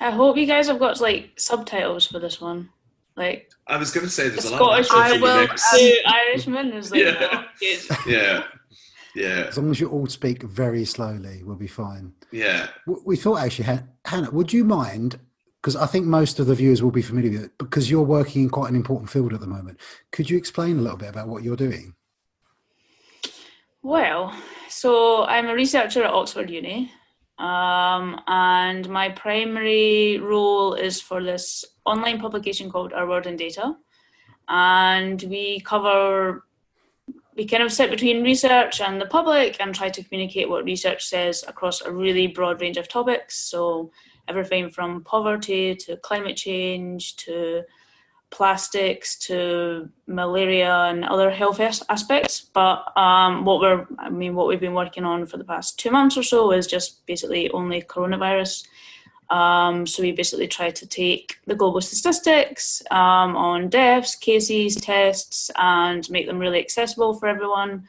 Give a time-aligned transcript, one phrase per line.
[0.00, 2.70] I hope you guys have got like subtitles for this one.
[3.16, 5.40] Like I was going to say there's a lot of accents I in the will,
[5.42, 5.72] mix.
[5.74, 7.44] um, to Irishmen is like Yeah.
[7.60, 8.44] no, yeah,
[9.14, 12.12] yeah, As long as you all speak very slowly, we'll be fine.
[12.30, 12.68] yeah.
[13.04, 15.18] We thought actually, Hannah, would you mind?
[15.60, 18.42] Because I think most of the viewers will be familiar with it, because you're working
[18.44, 19.78] in quite an important field at the moment.
[20.12, 21.94] Could you explain a little bit about what you're doing?
[23.82, 24.34] Well,
[24.68, 26.92] so I'm a researcher at Oxford Uni,
[27.40, 33.76] um, and my primary role is for this online publication called Our World in Data,
[34.48, 36.44] and we cover.
[37.36, 41.06] We kind of sit between research and the public and try to communicate what research
[41.06, 43.38] says across a really broad range of topics.
[43.38, 43.90] So,
[44.28, 47.62] everything from poverty to climate change to
[48.30, 52.40] plastics to malaria and other health aspects.
[52.40, 55.90] But um, what we're, I mean, what we've been working on for the past two
[55.90, 58.66] months or so is just basically only coronavirus.
[59.30, 65.50] Um, so we basically try to take the global statistics um, on deaths, cases, tests,
[65.56, 67.86] and make them really accessible for everyone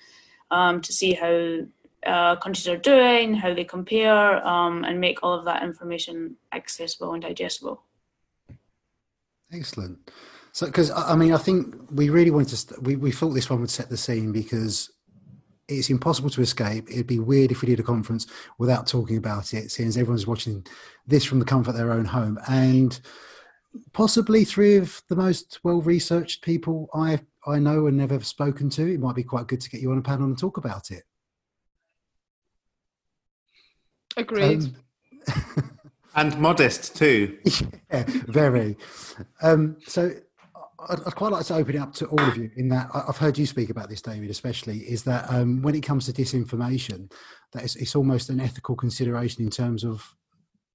[0.52, 1.62] um, to see how
[2.06, 7.14] uh, countries are doing, how they compare, um, and make all of that information accessible
[7.14, 7.82] and digestible.
[9.52, 10.12] Excellent.
[10.54, 12.58] So, because I I mean, I think we really wanted to.
[12.58, 14.92] St- we we thought this one would set the scene because
[15.68, 16.90] it's impossible to escape.
[16.90, 18.28] It'd be weird if we did a conference
[18.58, 20.66] without talking about it, seeing as everyone's watching
[21.08, 23.00] this from the comfort of their own home, and
[23.94, 28.94] possibly three of the most well-researched people I I know and never have spoken to.
[28.94, 31.04] It might be quite good to get you on a panel and talk about it.
[34.18, 34.76] Agreed.
[35.28, 35.72] Um,
[36.14, 37.38] And modest too.
[37.92, 38.78] yeah, very.
[39.42, 40.12] Um, so
[40.90, 43.18] I'd, I'd quite like to open it up to all of you in that I've
[43.18, 47.12] heard you speak about this, David, especially is that um, when it comes to disinformation,
[47.54, 50.16] that it's, it's almost an ethical consideration in terms of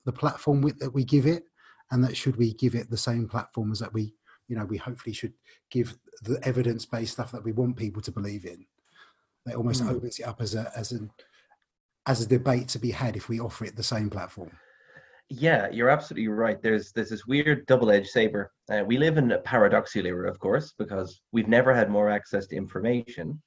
[0.04, 1.44] the platform with, that we give it,
[1.90, 4.14] and that should we give it the same platform as that we,
[4.48, 5.32] you know, we hopefully should
[5.70, 8.66] give the evidence-based stuff that we want people to believe in.
[9.44, 9.90] That almost Hmm.
[9.90, 11.10] opens it up as a as an
[12.06, 14.50] as a debate to be had if we offer it the same platform.
[15.28, 16.62] Yeah, you're absolutely right.
[16.62, 18.52] There's there's this weird double-edged saber.
[18.70, 22.46] Uh, we live in a paradoxical era, of course, because we've never had more access
[22.48, 23.42] to information,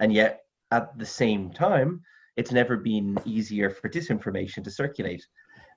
[0.00, 2.02] and yet at the same time,
[2.36, 5.24] it's never been easier for disinformation to circulate,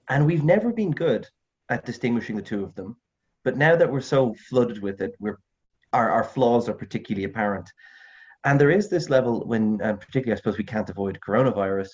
[0.09, 1.25] and we've never been good
[1.69, 2.97] at distinguishing the two of them.
[3.45, 5.37] But now that we're so flooded with it, we're
[5.93, 7.71] our our flaws are particularly apparent,
[8.43, 11.89] and there is this level when, um, particularly, I suppose we can't avoid coronavirus.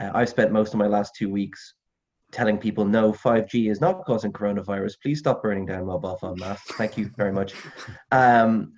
[0.00, 1.74] Uh, I've spent most of my last two weeks
[2.32, 5.00] telling people no 5g is not causing coronavirus.
[5.00, 7.54] Please stop burning down mobile phone masts thank you very much.
[8.12, 8.72] Um,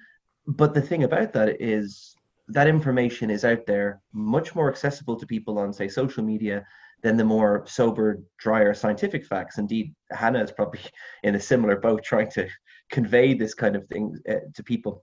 [0.47, 2.15] but the thing about that is
[2.49, 6.65] that information is out there much more accessible to people on say social media
[7.03, 9.59] than the more sober drier scientific facts.
[9.59, 10.81] Indeed hannah is probably
[11.25, 12.49] in a similar boat trying to
[12.91, 15.03] convey this kind of thing uh, to people.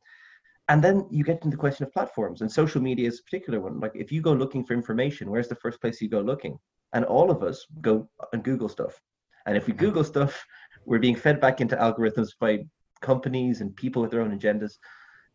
[0.70, 3.60] And then you get into the question of platforms and social media is a particular
[3.60, 3.80] one.
[3.82, 6.58] Like if you go looking for information where's the first place you go looking
[6.94, 9.00] and all of us go and google stuff.
[9.46, 9.86] And if we mm-hmm.
[9.86, 10.46] google stuff
[10.86, 12.66] we're being fed back into algorithms by
[13.02, 14.74] companies and people with their own agendas.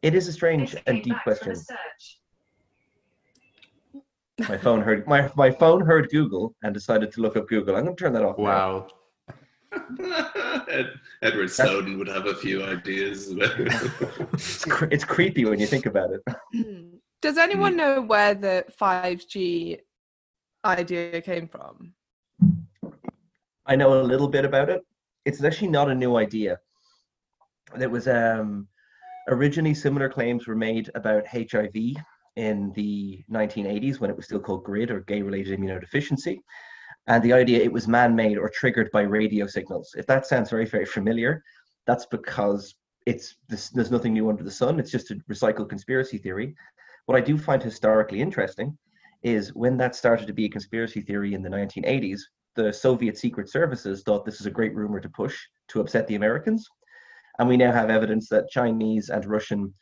[0.03, 1.57] It is a strange and deep question.
[4.49, 7.77] my phone heard my, my phone heard google and decided to look up google.
[7.77, 8.39] I'm going to turn that off.
[8.39, 8.89] Wow.
[10.71, 10.93] Ed,
[11.23, 13.29] Edward Snowden would have a few ideas.
[13.31, 16.23] it's, cre- it's creepy when you think about it.
[16.55, 16.97] Hmm.
[17.21, 17.79] Does anyone hmm.
[17.79, 19.81] know where the 5G
[20.69, 21.93] idea came from?
[23.67, 24.83] I know a little bit about it.
[25.25, 26.59] It's actually not a new idea.
[27.77, 28.69] There was um,
[29.29, 31.77] originally similar claims were made about HIV
[32.37, 36.39] in the 1980s when it was still called GRID or gay-related immunodeficiency,
[37.09, 39.95] and the idea it was man-made or triggered by radio signals.
[39.99, 41.43] If that sounds very very familiar,
[41.87, 42.75] that's because
[43.07, 44.79] it's this, there's nothing new under the sun.
[44.79, 46.55] It's just a recycled conspiracy theory.
[47.07, 48.79] What I do find historically interesting
[49.23, 52.21] is when that started to be a conspiracy theory in the 1980s,
[52.55, 55.39] the Soviet secret services thought this is a great rumor to push
[55.69, 56.67] to upset the Americans.
[57.39, 59.73] And we now have evidence that Chinese and Russian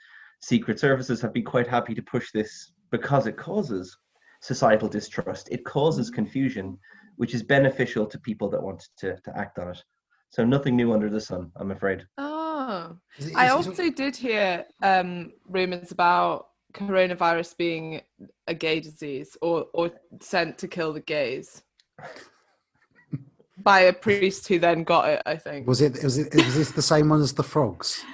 [0.41, 3.97] secret services have been quite happy to push this because it causes
[4.43, 6.79] societal distrust, it causes confusion,
[7.17, 9.83] which is beneficial to people that want to, to act on it.
[10.31, 12.05] So nothing new under the sun, I'm afraid.
[12.19, 18.01] Oh, Is it- I is it- also did hear um, rumors about coronavirus being
[18.47, 19.91] a gay disease or, or
[20.21, 21.63] sent to kill the gays
[23.59, 25.67] by a priest who then got it, I think.
[25.67, 26.03] Was it?
[26.03, 26.35] Was it?
[26.35, 28.05] Was this the same one as the frogs?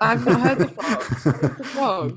[0.00, 1.24] I've not heard the frogs.
[1.58, 2.12] The frogs.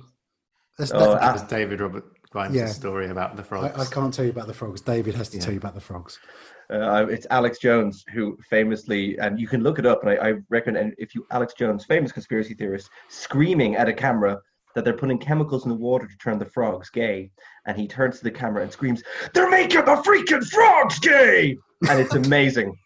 [0.77, 2.67] That's- Oh, that- That was David Robert Grimes' Yeah.
[2.67, 3.75] story about the frogs.
[3.77, 4.81] I, I can't tell you about the frogs.
[4.81, 5.43] David has to Yeah.
[5.43, 6.19] tell you about the frogs.
[6.71, 10.01] Uh, it's Alex Jones who famously, and you can look it up.
[10.03, 13.93] And I, I reckon, and if you Alex Jones, famous conspiracy theorist, screaming at a
[13.93, 14.39] camera
[14.75, 17.31] that they're putting chemicals in the water to turn the frogs gay,
[17.65, 19.03] and he turns to the camera and screams,
[19.33, 21.57] "They're making the freaking frogs gay!"
[21.89, 22.77] And it's amazing.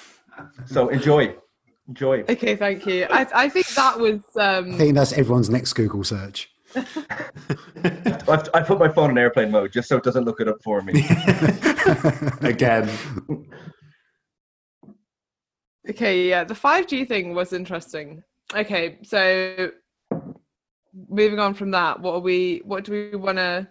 [0.66, 1.34] so enjoy,
[1.88, 2.24] enjoy.
[2.28, 3.06] Okay, thank you.
[3.10, 6.50] I, I think that was I um, think that's everyone's next Google search.
[6.76, 10.80] I put my phone in airplane mode just so it doesn't look it up for
[10.82, 10.92] me.
[12.42, 12.88] Again,
[15.88, 18.22] Okay, yeah, the 5G thing was interesting.
[18.54, 19.70] Okay, so
[21.08, 23.68] moving on from that, what are we what do we want to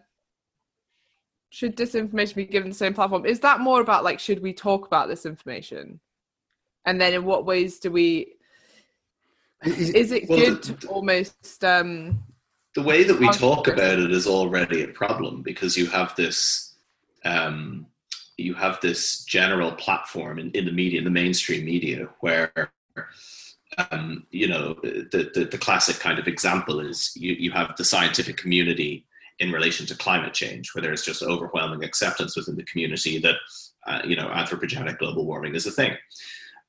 [1.51, 3.25] should disinformation be given the same platform?
[3.25, 5.99] Is that more about like should we talk about this information?
[6.85, 8.35] And then in what ways do we
[9.63, 12.23] Is- is it Well, good the- to almost um
[12.75, 16.75] the way that we talk about it is already a problem because you have this
[17.25, 17.87] um,
[18.37, 22.71] you have this general platform in, in the media in the mainstream media where
[23.77, 27.85] um, you know the, the the classic kind of example is you, you have the
[27.85, 29.05] scientific community
[29.39, 33.35] in relation to climate change where there's just overwhelming acceptance within the community that
[33.87, 35.95] uh, you know anthropogenic global warming is a thing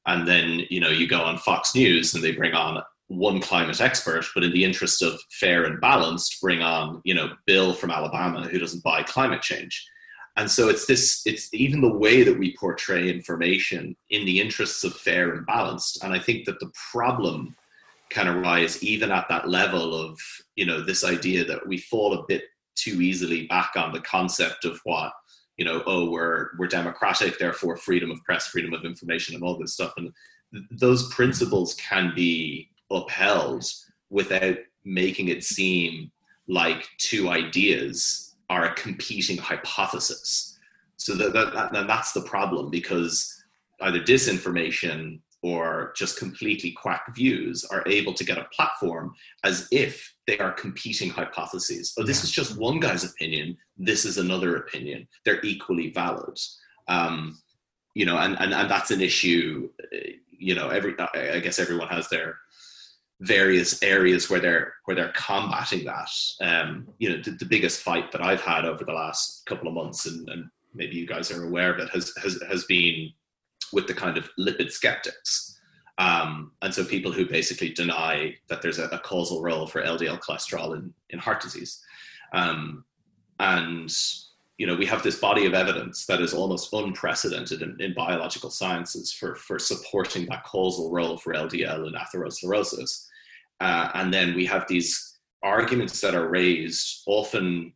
[0.07, 3.81] and then you know you go on fox news and they bring on one climate
[3.81, 7.91] expert, but in the interest of fair and balanced, bring on, you know, Bill from
[7.91, 9.85] Alabama who doesn't buy climate change.
[10.37, 14.85] And so it's this, it's even the way that we portray information in the interests
[14.85, 16.03] of fair and balanced.
[16.03, 17.57] And I think that the problem
[18.11, 20.19] can arise even at that level of,
[20.57, 22.45] you know, this idea that we fall a bit
[22.75, 25.13] too easily back on the concept of what,
[25.57, 29.59] you know, oh, we're we're democratic, therefore freedom of press, freedom of information, and all
[29.59, 29.93] this stuff.
[29.97, 30.11] And
[30.53, 33.65] th- those principles can be upheld
[34.09, 36.11] without making it seem
[36.49, 40.59] like two ideas are a competing hypothesis.
[41.05, 43.13] So that, that, that that's the problem because
[43.81, 49.93] either disinformation or just completely quack views are able to get a platform as if
[50.27, 51.95] they are competing hypotheses.
[51.97, 53.57] Oh, this is just one guy's opinion.
[53.79, 55.09] This is another opinion.
[55.25, 56.37] They're equally valid.
[56.89, 57.39] Um,
[57.95, 59.71] you know, and, and, and that's an issue.
[59.83, 60.11] uh,
[60.51, 60.93] You know, every
[61.37, 62.29] I guess everyone has their
[63.21, 66.11] various areas where they're where they're combating that.
[66.41, 69.75] Um, you know, the, the biggest fight that I've had over the last couple of
[69.75, 73.11] months, and, and maybe you guys are aware of it, has has has been
[73.73, 75.59] with the kind of lipid skeptics.
[75.99, 80.21] Um, and so people who basically deny that there's a, a causal role for LDL
[80.21, 81.79] cholesterol in, in heart disease.
[82.33, 82.85] Um,
[83.39, 83.95] and,
[84.57, 88.49] you know, we have this body of evidence that is almost unprecedented in, in biological
[88.49, 93.07] sciences for, for supporting that causal role for LDL and atherosclerosis.
[93.61, 97.73] Uh, and then we have these arguments that are raised, often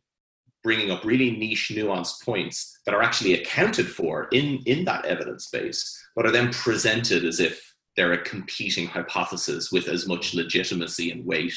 [0.63, 5.47] bringing up really niche, nuanced points that are actually accounted for in, in that evidence
[5.49, 11.11] base, but are then presented as if they're a competing hypothesis with as much legitimacy
[11.11, 11.53] and weight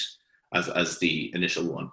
[0.54, 1.90] as, as the initial one.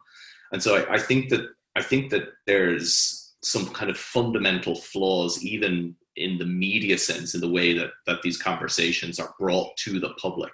[0.52, 1.48] And so I, I think that
[1.78, 7.42] I think that there's some kind of fundamental flaws even in the media sense in
[7.42, 10.54] the way that, that these conversations are brought to the public.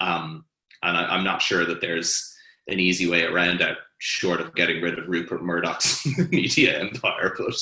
[0.00, 0.44] Um,
[0.82, 2.34] and I, I'm not sure that there's
[2.68, 7.34] an easy way around that short of getting rid of Rupert Murdoch's media empire.
[7.38, 7.54] But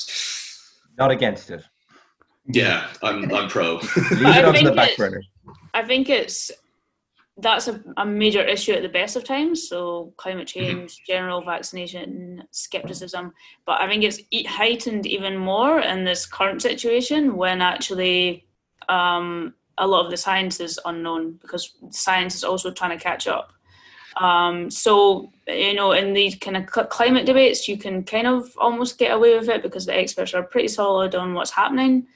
[0.99, 1.63] Not against it.
[2.47, 3.75] yeah, I'm I'm pro.
[4.11, 5.23] Leave I it on think the back burner.
[5.75, 6.51] I think it's
[7.37, 9.67] that's a, a major issue at the best of times.
[9.69, 10.79] So climate Mm-hmm.
[10.81, 13.33] change, general vaccination, skepticism.
[13.65, 18.47] But I think it's e- heightened even more in this current situation when actually
[18.91, 23.27] um, a lot of the science is unknown because science is also trying to catch
[23.27, 23.53] up.
[24.17, 28.53] Um, so you know, in these kind of cl- climate debates, you can kind of
[28.59, 32.07] almost get away with it because the experts are pretty solid on what's happening.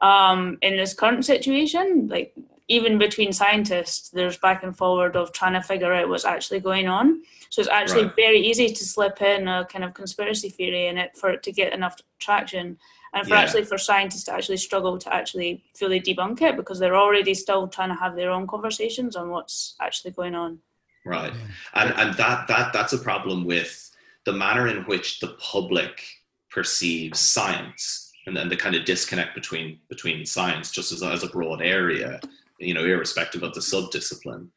[0.00, 2.34] Um, in this current situation, like
[2.68, 6.86] even between scientists, there's back and forward of trying to figure out what's actually going
[6.88, 7.22] on.
[7.50, 8.16] So it's actually Right.
[8.16, 11.52] very easy to slip in a kind of conspiracy theory in it for it to
[11.52, 12.78] get enough traction,
[13.12, 13.40] and for Yeah.
[13.40, 17.68] actually for scientists to actually struggle to actually fully debunk it because they're already still
[17.68, 20.60] trying to have their own conversations on what's actually going on.
[21.04, 21.32] Right.
[21.74, 23.90] And and that that that's a problem with
[24.24, 26.02] the manner in which the public
[26.50, 31.28] perceives science and then the kind of disconnect between between science just as as a
[31.28, 32.20] broad area,
[32.58, 34.48] you know, irrespective of the subdiscipline,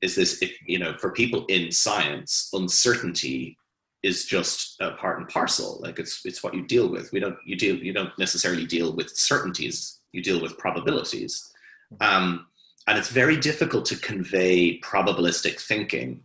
[0.00, 3.58] is this if you know, for people in science, uncertainty
[4.02, 5.78] is just a part and parcel.
[5.80, 7.12] Like it's it's what you deal with.
[7.12, 11.52] We don't you deal you don't necessarily deal with certainties, you deal with probabilities.
[12.00, 12.46] Um,
[12.86, 16.22] and it's very difficult to convey probabilistic thinking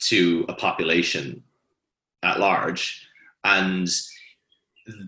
[0.00, 1.42] to a population
[2.22, 3.06] at large
[3.44, 3.88] and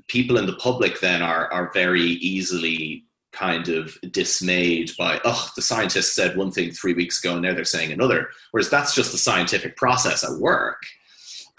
[0.09, 5.63] people in the public then are are very easily kind of dismayed by oh the
[5.63, 9.13] scientists said one thing three weeks ago and now they're saying another whereas that's just
[9.13, 10.83] the scientific process at work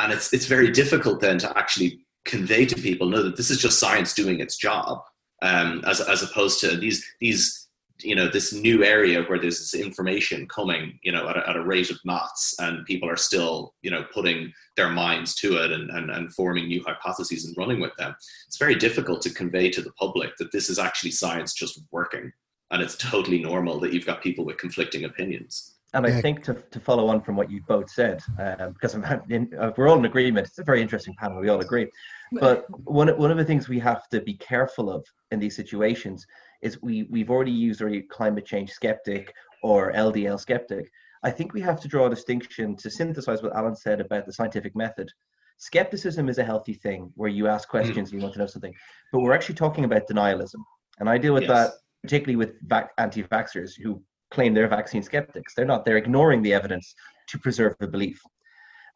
[0.02, 3.62] and it's it's very difficult then to actually convey to people know that this is
[3.62, 5.02] just science doing its job
[5.42, 7.68] um, as as opposed to these these
[8.04, 11.56] you know this new area where there's this information coming you know at a, at
[11.56, 15.72] a rate of knots and people are still you know putting their minds to it
[15.72, 18.16] and, and, and forming new hypotheses and running with them.
[18.48, 22.32] It's very difficult to convey to the public that this is actually science just working
[22.72, 26.54] and it's totally normal that you've got people with conflicting opinions and I think to,
[26.54, 28.96] to follow on from what you both said, um, because
[29.30, 31.42] in, uh, we're all in agreement, it's a very interesting panel.
[31.42, 31.88] We all agree.
[32.34, 36.26] But one one of the things we have to be careful of in these situations
[36.62, 39.34] is we we've already used already climate change skeptic
[39.64, 40.90] or LDL skeptic.
[41.24, 44.34] I think we have to draw a distinction to synthesize what Alan said about the
[44.34, 45.10] scientific method.
[45.58, 48.14] Skepticism is a healthy thing where you ask questions mm.
[48.14, 48.74] and you want to know something,
[49.12, 50.64] but we're actually talking about denialism,
[51.00, 51.52] and I deal with yes.
[51.52, 54.02] that particularly with vac- anti-vaxxers who
[54.32, 55.54] claim they're vaccine skeptics.
[55.54, 55.86] They're not.
[55.86, 56.96] They're ignoring the evidence
[57.30, 58.22] to preserve the belief.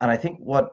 [0.01, 0.69] And I think what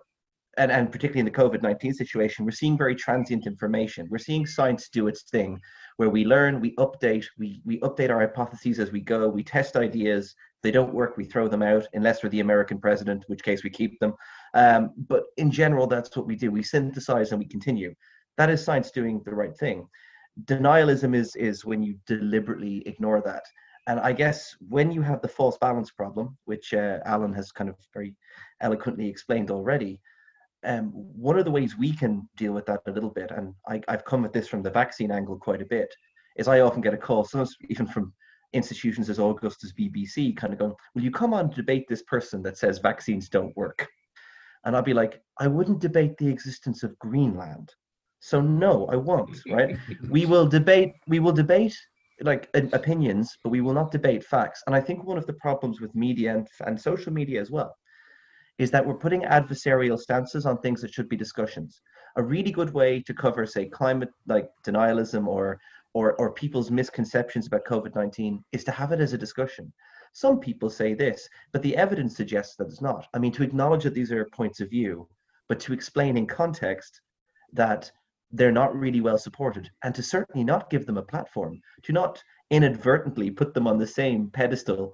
[0.58, 4.06] and, and particularly in the COVID 19 situation, we're seeing very transient information.
[4.10, 5.58] We're seeing science do its thing
[5.96, 9.76] where we learn, we update, we, we update our hypotheses as we go, we test
[9.76, 10.34] ideas.
[10.62, 13.70] They don't work, we throw them out, unless we're the American president, which case we
[13.70, 14.14] keep them.
[14.54, 16.50] Um, but in general, that's what we do.
[16.50, 17.94] We synthesize and we continue.
[18.36, 19.86] That is science doing the right thing.
[20.44, 23.42] Denialism is is when you deliberately ignore that.
[23.86, 27.68] And I guess when you have the false balance problem, which uh, Alan has kind
[27.68, 28.14] of very
[28.60, 30.00] eloquently explained already,
[30.64, 33.82] um, one of the ways we can deal with that a little bit, and I,
[33.88, 35.92] have come at this from the vaccine angle quite a bit,
[36.36, 38.12] is I often get a call, sometimes even from
[38.52, 42.02] institutions as august as BBC, kind of going, "Will you come on and debate this
[42.02, 43.88] person that says vaccines don't work?"
[44.64, 47.74] And I'll be like, "I wouldn't debate the existence of Greenland."
[48.20, 49.36] So no, I won't.
[49.50, 49.76] Right?
[50.08, 50.92] we will debate.
[51.08, 51.76] We will debate
[52.20, 54.62] like opinions, but we will not debate facts.
[54.66, 57.74] And I think one of the problems with media and, and social media as well
[58.58, 61.80] is that we're putting adversarial stances on things that should be discussions.
[62.16, 65.58] A really good way to cover, say, climate like denialism or
[65.94, 69.72] or, or people's misconceptions about COVID 19 is to have it as a discussion.
[70.14, 73.08] Some people say this, but the evidence suggests that it's not.
[73.14, 75.08] I mean, to acknowledge that these are points of view,
[75.48, 77.00] but to explain in context
[77.52, 77.90] that
[78.32, 82.22] they're not really well supported, and to certainly not give them a platform, to not
[82.50, 84.92] inadvertently put them on the same pedestal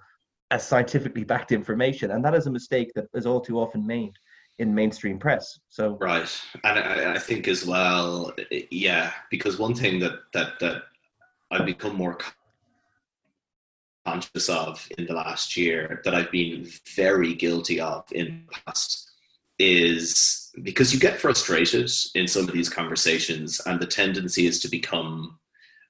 [0.50, 4.12] as scientifically backed information, and that is a mistake that is all too often made
[4.58, 5.58] in mainstream press.
[5.68, 8.32] So right, and I, I think as well,
[8.70, 10.82] yeah, because one thing that that that
[11.50, 12.18] I've become more
[14.04, 16.66] conscious of in the last year that I've been
[16.96, 19.10] very guilty of in the past
[19.58, 24.68] is because you get frustrated in some of these conversations, and the tendency is to
[24.68, 25.38] become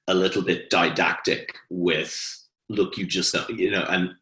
[0.06, 2.34] a little bit didactic with
[2.70, 4.14] look you just you know and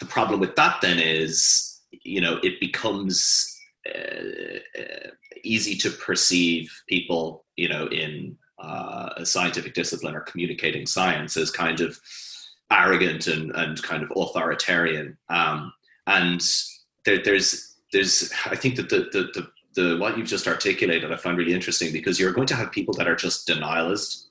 [0.00, 5.10] the problem with that then is, you know, it becomes uh, uh,
[5.44, 11.50] easy to perceive people, you know, in uh, a scientific discipline or communicating science as
[11.50, 11.98] kind of
[12.70, 15.16] arrogant and, and kind of authoritarian.
[15.28, 15.72] Um,
[16.06, 16.42] and
[17.04, 21.16] there, there's, there's, I think that the, the, the, the, what you've just articulated, I
[21.16, 24.26] find really interesting because you're going to have people that are just denialists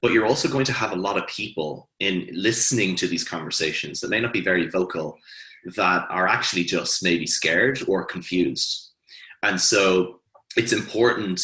[0.00, 4.00] but you're also going to have a lot of people in listening to these conversations
[4.00, 5.18] that may not be very vocal
[5.76, 8.90] that are actually just maybe scared or confused
[9.42, 10.20] and so
[10.56, 11.40] it's important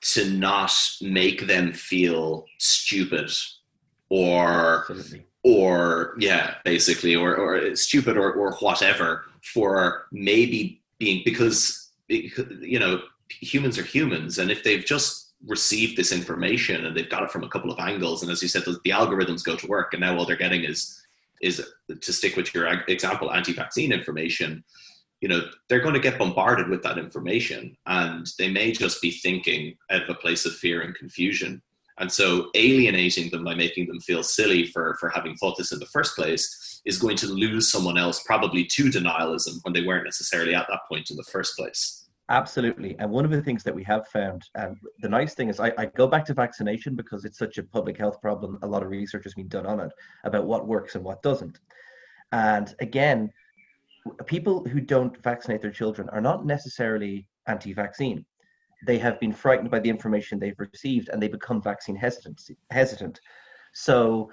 [0.00, 3.30] to not make them feel stupid
[4.10, 5.24] or Absolutely.
[5.44, 13.00] Or yeah basically or, or stupid or, or whatever for maybe being because you know
[13.28, 17.44] humans are humans and if they've just received this information and they've got it from
[17.44, 18.22] a couple of angles.
[18.22, 20.64] And as you said, the, the algorithms go to work, and now all they're getting
[20.64, 20.94] is
[21.40, 21.64] is
[22.00, 24.64] to stick with your example, anti-vaccine information.
[25.20, 29.12] You know, they're going to get bombarded with that information, and they may just be
[29.12, 31.62] thinking out of a place of fear and confusion.
[32.00, 35.78] And so, alienating them by making them feel silly for for having thought this in
[35.78, 40.04] the first place is going to lose someone else probably to denialism when they weren't
[40.04, 42.08] necessarily at that point in the first place.
[42.30, 42.94] Absolutely.
[42.98, 45.72] And one of the things that we have found, and the nice thing is, I,
[45.78, 48.58] I, go back to vaccination because it's such a public health problem.
[48.62, 49.90] A lot of research has been done on it
[50.24, 51.58] about what works and what doesn't.
[52.32, 53.32] And again,
[54.26, 58.26] people who don't vaccinate their children are not necessarily anti vaccine.
[58.86, 62.42] They have been frightened by the information they've received and they become vaccine hesitant.
[62.70, 63.20] hesitant.
[63.72, 64.30] So,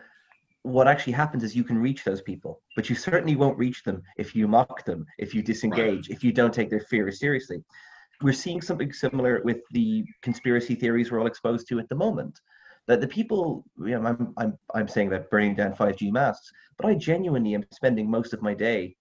[0.62, 4.02] what actually happens is you can reach those people, but you certainly won't reach them
[4.18, 7.64] if you mock them, if you disengage, if you don't take their fear seriously.
[8.22, 12.40] we're seeing something similar with the conspiracy theories we're all exposed to at the moment.
[12.88, 16.88] That the people, you know, I'm, I'm, I'm saying that burning down 5G masks but
[16.88, 18.96] I genuinely am spending most of my day,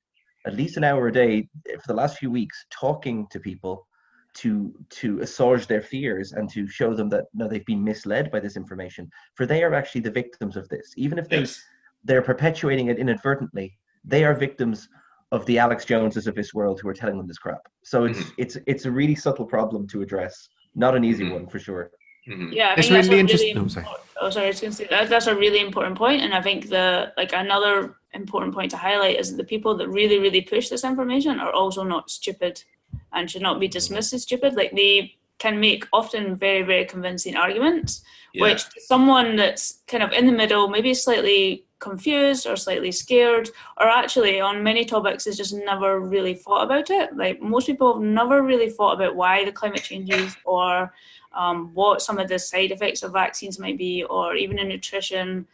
[0.47, 3.87] at least an hour a day for the last few weeks, talking to people
[4.35, 8.41] to to assuage their fears and to show them that no, they've been misled by
[8.41, 9.11] this information.
[9.35, 11.63] For they are actually the victims of this, even if they Yes.
[12.05, 13.79] they're perpetuating it inadvertently.
[14.05, 14.89] They are victims
[15.33, 17.63] of the Alex Joneses of this world who are telling them this crap.
[17.83, 20.49] So it's it's it's a really subtle problem to address.
[20.75, 21.33] Not an easy Mhm.
[21.33, 21.91] one for sure.
[22.29, 22.53] Mhm.
[22.53, 23.87] Yeah, I It's think that's really a interesting- Really oh, sorry.
[24.21, 26.41] oh, sorry, I was going to say that, that's a really important point, and I
[26.41, 30.41] think the like another important point to highlight is that the people that really, really
[30.41, 32.65] push this information are also not stupid,
[33.13, 34.55] and should not be dismissed as stupid.
[34.55, 38.43] Like they can make often very, very convincing arguments, Yeah.
[38.43, 43.89] which someone that's kind of in the middle, maybe slightly confused or slightly scared, or
[43.89, 47.15] actually on many topics has just never really thought about it.
[47.17, 50.95] Like most people have never really thought about why the climate changes or
[51.33, 55.47] um, what some of the side effects of vaccines might be, or even in nutrition,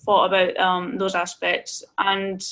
[0.00, 1.84] thought about um, those aspects.
[1.96, 2.44] And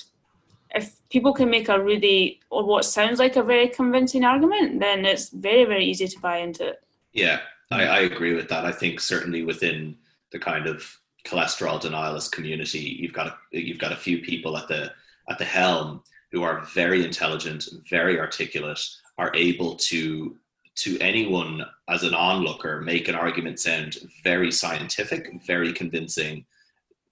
[0.76, 5.04] if people can make a really, or what sounds like a very convincing argument, then
[5.04, 6.82] it's very, very easy to buy into it.
[7.12, 7.40] Yeah,
[7.70, 8.66] I, I agree with that.
[8.66, 9.96] I think certainly within
[10.32, 14.68] the kind of cholesterol denialist community, you've got a, you've got a few people at
[14.68, 14.92] the
[15.28, 18.80] at the helm who are very intelligent, very articulate,
[19.18, 20.36] are able to
[20.76, 26.44] to anyone as an onlooker make an argument sound very scientific, very convincing,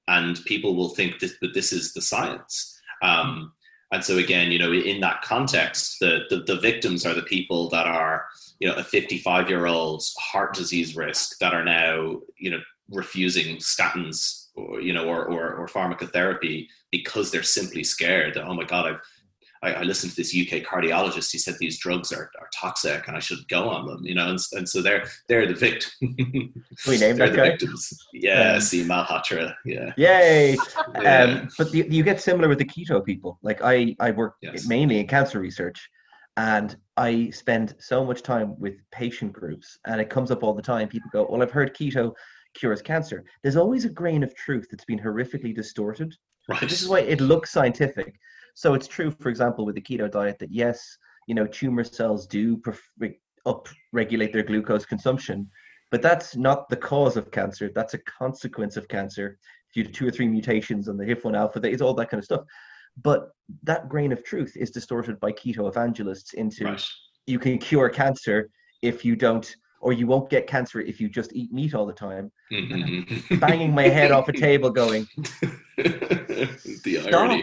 [0.06, 2.73] and people will think that, that this is the science.
[3.04, 3.52] Um,
[3.92, 7.68] and so again, you know, in that context, the, the the victims are the people
[7.68, 8.26] that are
[8.58, 13.56] you know a 55 year old heart disease risk that are now you know refusing
[13.58, 18.64] statins or you know or, or, or pharmacotherapy because they're simply scared that oh my
[18.64, 19.00] god I've
[19.64, 21.32] I, I listened to this UK cardiologist.
[21.32, 24.00] He said these drugs are, are toxic and I should go on them.
[24.04, 25.90] You know, and, and so they're they're the victim.
[26.86, 27.48] We named they're the guy.
[27.50, 27.92] victims.
[28.12, 29.54] Yeah, Um, see Malhotra.
[29.64, 30.56] Yeah, Yay!
[31.00, 31.22] Yeah.
[31.24, 33.38] Um, but you, you get similar with the keto people.
[33.42, 34.66] Like I, I work Yes.
[34.66, 35.88] mainly in cancer research,
[36.36, 40.62] and I spend so much time with patient groups, and it comes up all the
[40.62, 40.88] time.
[40.88, 42.12] People go, "Well, I've heard keto
[42.54, 46.14] cures cancer." There's always a grain of truth that's been horrifically distorted.
[46.48, 46.60] right.
[46.60, 48.14] This is why it looks scientific.
[48.54, 52.26] So it's true, for example, with the keto diet that yes, you know, tumor cells
[52.26, 52.90] do pref-
[53.46, 55.50] up regulate their glucose consumption,
[55.90, 57.70] but that's not the cause of cancer.
[57.74, 59.38] That's a consequence of cancer
[59.74, 61.60] due to two or three mutations on the HIF1 alpha.
[61.64, 62.42] It's all that kind of stuff.
[63.02, 63.30] But
[63.64, 66.88] that grain of truth is distorted by keto evangelists into right.
[67.26, 68.50] you can cure cancer
[68.82, 71.92] if you don't, or you won't get cancer if you just eat meat all the
[71.92, 72.30] time.
[72.52, 73.40] Mhm.
[73.40, 75.08] Banging my head off a table, going,
[75.76, 77.40] the Stop.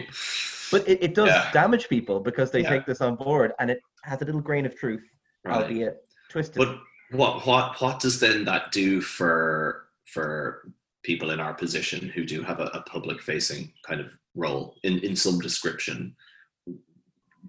[0.72, 1.50] But it, it does Yeah.
[1.52, 2.70] damage people because they Yeah.
[2.70, 5.04] take this on board and it has a little grain of truth,
[5.44, 5.62] Right.
[5.62, 5.98] albeit
[6.30, 6.56] twisted.
[6.56, 6.80] But
[7.10, 10.72] what what what does then that do for for
[11.04, 14.98] people in our position who do have a, a public facing kind of role in,
[15.00, 16.16] in some description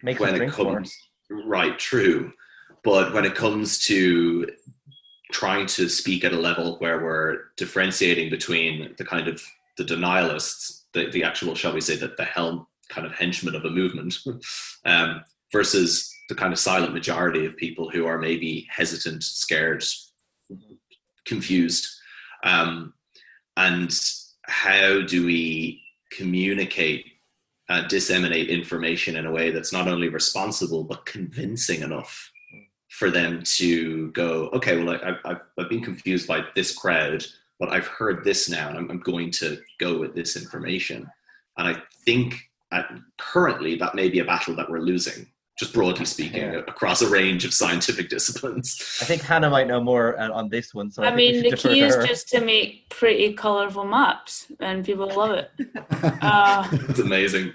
[0.01, 0.49] Makes when it more.
[0.51, 0.95] comes
[1.29, 2.33] right true
[2.83, 4.49] but when it comes to
[5.31, 9.41] trying to speak at a level where we're differentiating between the kind of
[9.77, 13.65] the denialists the, the actual shall we say that the helm kind of henchmen of
[13.65, 14.15] a movement
[14.85, 19.83] um, versus the kind of silent majority of people who are maybe hesitant scared
[21.25, 21.87] confused.
[22.43, 22.93] Um,
[23.57, 23.93] and
[24.43, 27.05] how do we communicate
[27.69, 32.31] uh, disseminate information in a way that's not only responsible but convincing enough
[32.89, 37.25] for them to go okay well I, I've, I've been confused by this crowd
[37.59, 41.09] but i've heard this now and i'm, I'm going to go with this information.
[41.57, 42.35] And i think
[42.73, 45.27] at, currently that may be a battle that we're losing
[45.59, 46.61] just broadly speaking Yeah.
[46.67, 50.73] across a range of scientific disciplines I think Hannah might know more uh, on this
[50.73, 50.89] one.
[50.89, 54.83] So I, I think mean, the key is just to make pretty colourful maps, and
[54.83, 55.51] people love it.
[56.21, 57.53] Uh, it's amazing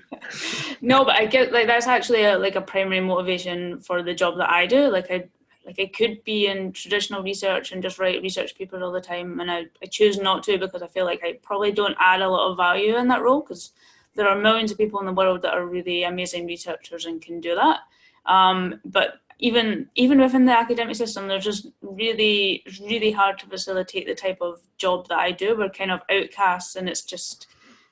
[0.80, 4.36] no, but I get like that's actually a, like a primary motivation for the job
[4.38, 4.88] that I do.
[4.88, 5.24] Like I,
[5.64, 9.40] like I could be in traditional research and just write research papers all the time,
[9.40, 12.28] and I, I choose not to because I feel like I probably don't add a
[12.28, 13.72] lot of value in that role because
[14.18, 17.40] there are millions of people in the world that are really amazing researchers and can
[17.40, 17.78] do that.
[18.26, 23.46] Um, but even even within the academic system, they're just really it's really hard to
[23.46, 25.56] facilitate the type of job that I do.
[25.56, 27.46] We're kind of outcasts, and it's just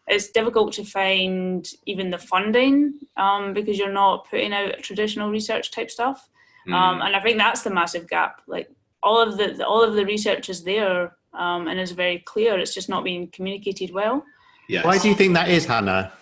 [0.08, 5.70] it's difficult to find even the funding um, because you're not putting out traditional research
[5.70, 6.28] type stuff.
[6.72, 8.42] Um, and I think that's the massive gap.
[8.48, 8.68] Like
[9.00, 12.58] all of the all of the research is there um, and is very clear.
[12.58, 14.24] It's just not being communicated well.
[14.68, 14.84] Yes.
[14.84, 16.12] Why do you think that is, Hannah?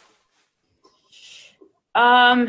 [1.95, 2.49] Um,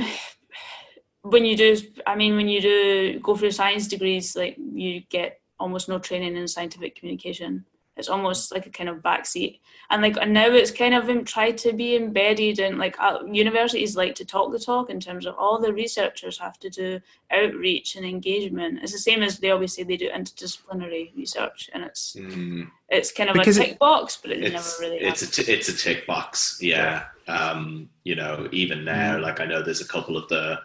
[1.21, 5.39] when you do, I mean, when you do go for science degrees, like you get
[5.59, 7.65] almost no training in scientific communication.
[7.97, 11.57] It's almost like a kind of backseat, and like and now it's kind of tried
[11.59, 15.35] to be embedded in like uh, universities like to talk the talk in terms of
[15.37, 16.99] all the researchers have to do
[17.31, 18.79] outreach and engagement.
[18.83, 22.69] It's the same as they always say they do interdisciplinary research, and it's Mm.
[22.89, 24.97] it's kind of Because a it- tick box, but it never really.
[24.97, 25.45] it's a happens.
[25.45, 29.81] t- it's a tick box yeah um you know even now like i know there's
[29.81, 30.59] a couple of the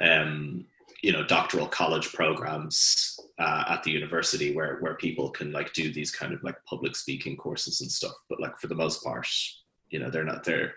[0.00, 0.64] um
[1.00, 5.92] you know doctoral college programs uh, at the university where where people can like do
[5.92, 8.14] these kind of like public speaking courses and stuff.
[8.28, 9.28] But like for the most part
[9.90, 10.74] you know they're not there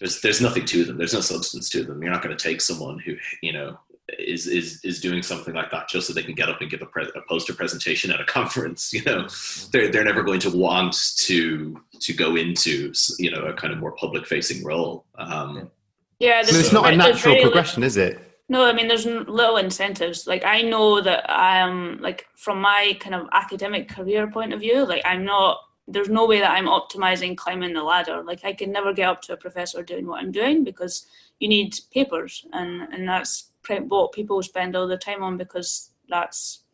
[0.00, 0.96] there's there's nothing to them.
[0.96, 2.02] There's no substance to them.
[2.02, 3.78] You're not going to take someone who you know
[4.18, 6.82] is is is doing something like that just so they can get up and give
[6.82, 9.28] a, pre- a poster presentation at a conference you know?
[9.72, 13.78] They're they're never going to want to to go into you know a kind of
[13.78, 15.04] more public facing role.
[15.16, 15.70] Um
[16.18, 18.29] yeah, I there's mean, it's not a natural very li- progression, is it?
[18.50, 20.26] No, I mean, there's n- little incentives.
[20.26, 24.84] Like, I know that I'm, like, from my kind of academic career point of view,
[24.84, 28.24] like, I'm not, there's no way that I'm optimizing climbing the ladder.
[28.24, 31.06] Like, I can never get up to a professor doing what I'm doing because
[31.38, 36.64] you need papers, and, and that's what people spend all their time on because that's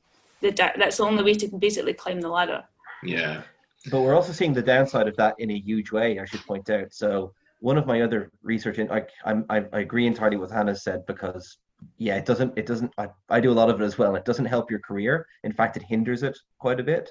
[0.40, 2.64] the that's the only way to basically climb the ladder.
[3.04, 3.42] yeah
[3.90, 6.70] But we're also seeing the downside of that in a huge way, I should point
[6.70, 6.92] out.
[6.92, 10.74] So one of my other research, in, I, I'm, I, I agree entirely with Hannah
[10.76, 11.58] said because
[11.98, 14.16] yeah, it doesn't, it doesn't, I, I do a lot of it as well.
[14.16, 15.26] It doesn't help your career.
[15.44, 17.10] In fact, it hinders it quite a bit.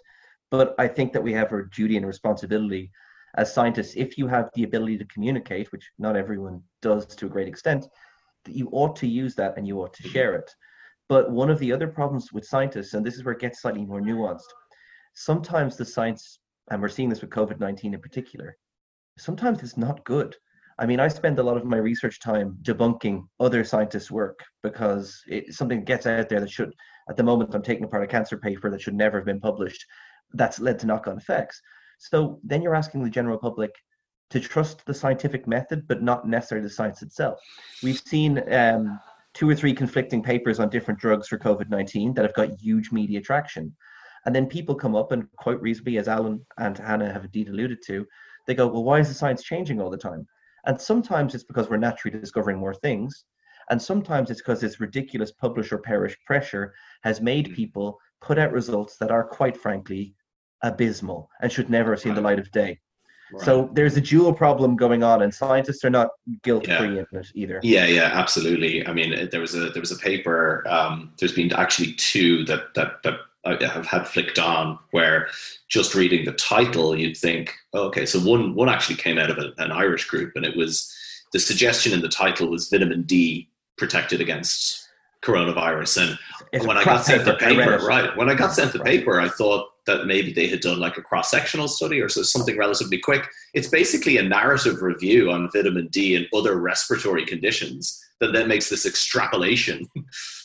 [0.51, 2.91] But I think that we have a duty and responsibility
[3.35, 7.29] as scientists, if you have the ability to communicate, which not everyone does to a
[7.29, 7.87] great extent,
[8.45, 10.49] that you ought to use that and you ought to share it.
[11.09, 13.85] But one of the other problems with scientists, and this is where it gets slightly
[13.85, 14.49] more nuanced,
[15.13, 16.39] sometimes the science,
[16.71, 18.57] and we're seeing this with COVID 19 in particular,
[19.17, 20.35] sometimes it's not good.
[20.77, 25.21] I mean, I spend a lot of my research time debunking other scientists' work because
[25.27, 26.73] it, something gets out there that should,
[27.09, 29.85] at the moment, I'm taking apart a cancer paper that should never have been published.
[30.33, 31.61] That's led to knock on effects.
[31.99, 33.73] So then you're asking the general public
[34.31, 37.39] to trust the scientific method, but not necessarily the science itself.
[37.81, 38.99] We've seen um,
[39.33, 42.91] two or three conflicting papers on different drugs for COVID 19 that have got huge
[42.91, 43.73] media traction.
[44.25, 47.77] And then people come up and quite reasonably, as Alan and Hannah have indeed alluded
[47.85, 48.05] to,
[48.47, 50.27] they go, well, why is the science changing all the time?
[50.65, 53.25] And sometimes it's because we're naturally discovering more things.
[53.69, 56.73] And sometimes it's because this ridiculous publish or perish pressure
[57.03, 60.13] has made people put out results that are quite frankly
[60.61, 62.79] abysmal and should never have seen the light of day.
[63.39, 66.09] So there's a dual problem going on, and scientists are not
[66.43, 67.59] guilt free in it either.
[67.63, 68.85] Yeah, yeah, absolutely.
[68.85, 70.63] I mean, there was a there was a paper.
[70.67, 75.27] Um, there's been actually two that that that I have had flicked on where
[75.67, 79.37] just reading the title, you'd think, oh, okay, so one one actually came out of
[79.37, 80.91] a, an Irish group, and it was
[81.31, 84.87] the suggestion in the title was vitamin D protected against
[85.21, 86.19] coronavirus, and
[86.53, 87.61] It's when I got sent the paper.
[87.61, 87.87] I read paper, it.
[87.87, 88.17] right?
[88.17, 91.01] When I got sent the paper, I thought that maybe they had done like a
[91.01, 93.27] cross sectional study or so something relatively quick.
[93.53, 98.69] It's basically a narrative review on vitamin D and other respiratory conditions that then makes
[98.69, 99.87] this extrapolation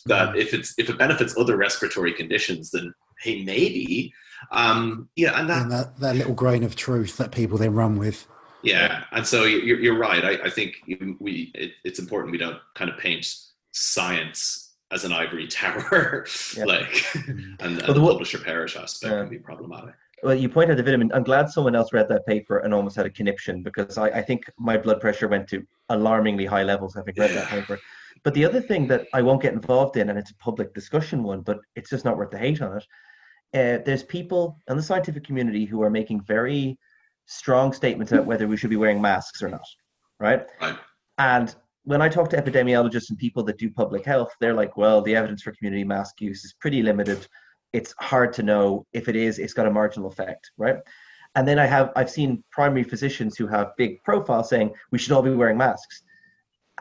[0.07, 4.13] that if it's if it benefits other respiratory conditions, then hey, maybe.
[4.53, 7.99] Um, yeah, and that and that, that little grain of truth that people then run
[7.99, 8.27] with.
[8.63, 10.25] yeah, and so you're, you're right.
[10.25, 10.77] I, I think
[11.21, 13.27] we it, it's important we don't kind of paint
[13.73, 16.65] science as an ivory tower, Yeah.
[16.65, 19.21] like, and, and Well, the the wo- publisher perish aspect Yeah.
[19.21, 19.95] can be problematic.
[20.23, 21.11] Well, you pointed the vitamin.
[21.15, 24.23] I'm glad someone else read that paper and almost had a conniption because I, I
[24.23, 27.79] think my blood pressure went to alarmingly high levels having read that paper.
[28.23, 31.23] But the other thing that I won't get involved in, and it's a public discussion
[31.23, 32.87] one, but it's just not worth the hate on it.
[33.53, 36.79] Uh, there's people in the scientific community who are making very
[37.27, 39.65] strong statements about whether we should be wearing masks or not,
[40.19, 40.47] right?
[40.61, 40.77] Right.
[41.19, 41.55] And
[41.85, 45.17] when I talk to epidemiologists and people that do public health, they're like, well, the
[45.17, 47.27] evidence for community mask use is pretty limited.
[47.73, 50.77] It's hard to know if it is, it's got a marginal effect, right?
[51.35, 55.13] And then I have I've seen primary physicians who have big profiles saying we should
[55.13, 56.03] all be wearing masks.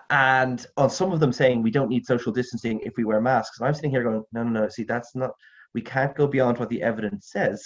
[0.10, 3.60] And on some of them saying we don't need social distancing if we wear masks.
[3.60, 5.32] And I'm sitting here going, no, no, no, see, that's not
[5.76, 7.64] we can't go beyond what the evidence says.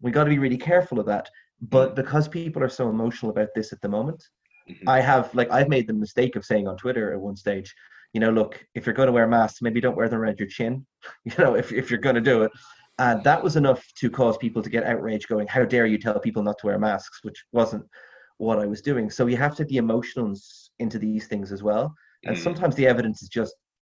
[0.00, 1.28] We got to be really careful of that.
[1.60, 4.22] But because people are so emotional about this at the moment,
[4.68, 4.88] Mhm.
[4.88, 7.74] I have like I've made the mistake of saying on Twitter at one stage,
[8.12, 10.48] you know, look, if you're going to wear masks, maybe don't wear them around your
[10.48, 10.86] chin.
[11.24, 12.52] You know, if if you're going to do it,
[12.98, 16.18] and that was enough to cause people to get outraged, going, "How dare you tell
[16.18, 17.84] people not to wear masks?" Which wasn't
[18.38, 19.10] what I was doing.
[19.10, 21.94] So you have to be emotions into these things as well,
[22.26, 22.40] and Mm.
[22.40, 23.54] sometimes the evidence is just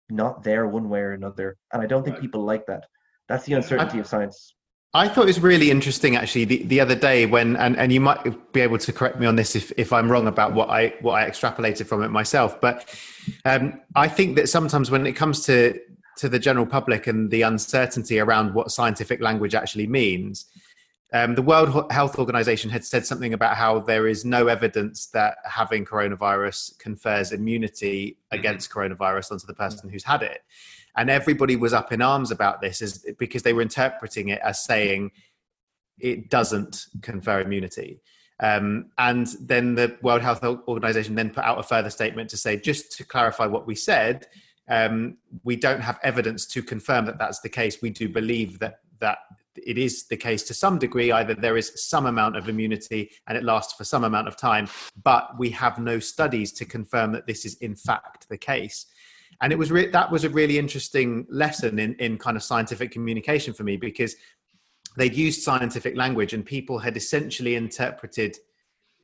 [0.10, 2.22] not there one way or another, and I don't think Right.
[2.22, 2.86] people like that.
[3.28, 4.54] That's the uncertainty of science.
[4.94, 8.00] I thought it was really interesting actually the, the other day when and, and you
[8.00, 10.94] might be able to correct me on this if, if I'm wrong about what I
[11.02, 12.62] what I extrapolated from it myself.
[12.62, 12.88] But
[13.44, 15.78] um, I think that sometimes when it comes to
[16.20, 20.46] to the general public and the uncertainty around what scientific language actually means,
[21.14, 25.38] um, the World Health Organization had said something about how there is no evidence that
[25.46, 28.40] having coronavirus confers immunity mm-hmm.
[28.40, 30.42] against coronavirus onto the person who's had it.
[30.98, 34.64] And everybody was up in arms about this is because they were interpreting it as
[34.64, 35.12] saying
[36.00, 38.02] it doesn't confer immunity.
[38.40, 42.58] Um, and then the world health organization then put out a further statement to say
[42.58, 44.28] just to clarify what we said
[44.68, 47.82] um, we don't have evidence to confirm that that's the case.
[47.82, 49.20] We do believe that that
[49.66, 53.38] it is the case to some degree either there is some amount of immunity and
[53.38, 54.68] it lasts for some amount of time
[55.04, 58.86] but we have no studies to confirm that this is in fact the case.
[59.42, 62.92] And it was re- that was a really interesting lesson in in kind of scientific
[62.92, 64.16] communication for me because
[64.98, 68.38] they'd used scientific language and people had essentially interpreted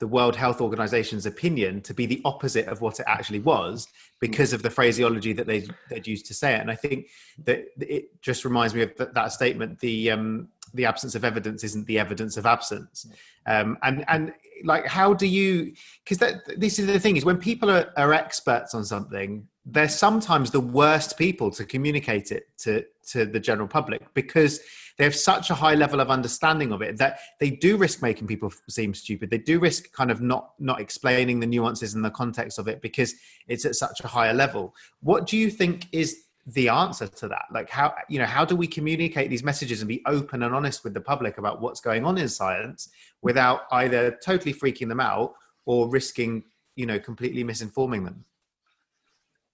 [0.01, 3.87] the World Health Organization's opinion to be the opposite of what it actually was
[4.19, 6.59] because of the phraseology that they, they'd used to say it.
[6.59, 7.05] And I think
[7.45, 11.63] that it just reminds me of that, that statement the, um, the absence of evidence
[11.63, 13.05] isn't the evidence of absence.
[13.45, 14.33] Um, and, and
[14.63, 15.71] like, how do you,
[16.03, 16.17] because
[16.57, 20.59] this is the thing is when people are, are experts on something, they're sometimes the
[20.59, 24.59] worst people to communicate it to to the general public because
[25.01, 28.27] they have such a high level of understanding of it that they do risk making
[28.27, 29.31] people seem stupid.
[29.31, 32.83] They do risk kind of not not explaining the nuances and the context of it
[32.83, 33.15] because
[33.47, 34.75] it's at such a higher level.
[34.99, 37.45] What do you think is the answer to that?
[37.51, 40.83] Like how you know how do we communicate these messages and be open and honest
[40.83, 42.87] with the public about what's going on in science
[43.23, 45.33] without either totally freaking them out
[45.65, 46.43] or risking
[46.75, 48.23] you know completely misinforming them?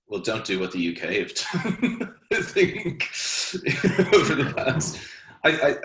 [0.10, 2.16] Well, don't do what the UK have done.
[2.34, 3.10] I think
[4.14, 5.00] over the past,
[5.44, 5.78] I,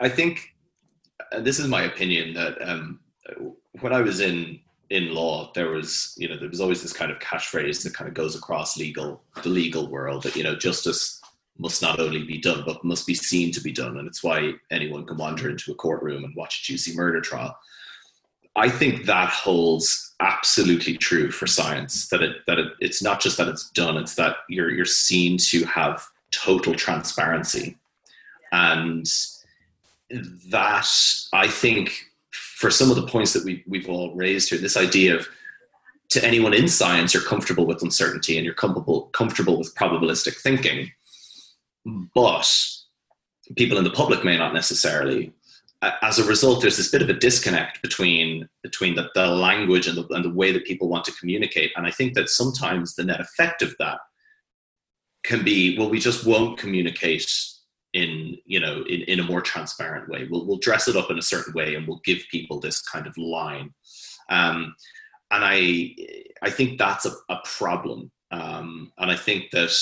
[0.00, 0.54] I, think
[1.38, 3.00] this is my opinion that um,
[3.80, 4.60] when I was in
[4.90, 8.08] in law, there was you know there was always this kind of catchphrase that kind
[8.08, 11.20] of goes across legal the legal world that you know justice
[11.58, 14.52] must not only be done but must be seen to be done, and it's why
[14.70, 17.56] anyone can wander into a courtroom and watch a juicy murder trial.
[18.56, 22.08] I think that holds absolutely true for science.
[22.08, 25.38] That it that it, it's not just that it's done; it's that you're you're seen
[25.50, 27.78] to have total transparency,
[28.52, 29.06] and
[30.50, 30.88] that
[31.32, 31.92] I think
[32.32, 35.28] for some of the points that we we've all raised here, this idea of
[36.10, 40.90] to anyone in science, you're comfortable with uncertainty and you're comfortable comfortable with probabilistic thinking,
[42.14, 42.48] but
[43.56, 45.32] people in the public may not necessarily
[46.02, 49.96] as a result, there's this bit of a disconnect between between the, the language and
[49.96, 51.72] the, and the way that people want to communicate.
[51.76, 53.98] And I think that sometimes the net effect of that
[55.24, 57.32] can be, well, we just won't communicate
[57.92, 60.26] in you know in, in a more transparent way.
[60.30, 63.06] We'll we'll dress it up in a certain way and we'll give people this kind
[63.06, 63.74] of line.
[64.28, 64.74] Um,
[65.30, 65.94] and I
[66.42, 68.10] I think that's a, a problem.
[68.30, 69.72] Um, and I think that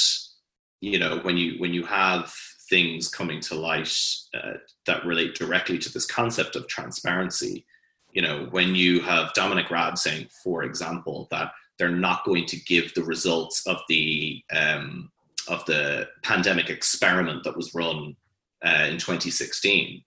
[0.81, 2.33] you know when you when you have
[2.69, 3.93] things coming to light
[4.35, 4.55] uh,
[4.87, 7.65] that relate directly to this concept of transparency.
[8.13, 12.61] You know, when you have Dominic Raab saying, for example, that they're not going to
[12.65, 15.11] give the results of the um,
[15.49, 18.17] of the pandemic experiment that was run
[18.65, 20.03] uh, in 2016,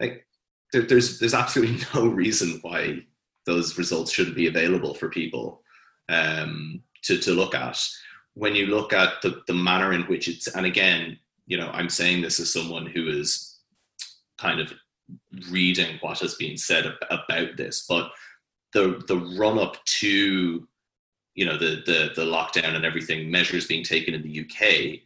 [0.00, 0.26] like
[0.72, 3.04] there, there's there's absolutely no reason why
[3.46, 5.62] those results shouldn't be available for people
[6.08, 7.78] um, to to look at.
[8.34, 11.88] When you look at the the manner in which it's, and again, you know, I'm
[11.88, 13.58] saying this as someone who is
[14.38, 14.72] kind of
[15.50, 18.10] reading what has been said about this, but
[18.72, 20.66] the the run up to
[21.34, 25.00] you know the the the lockdown and everything measures being taken in the UK,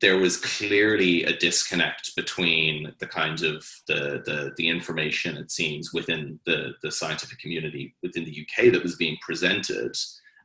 [0.00, 5.92] there was clearly a disconnect between the kind of the the, the information it seems
[5.92, 9.94] within the the scientific community within the UK that was being presented,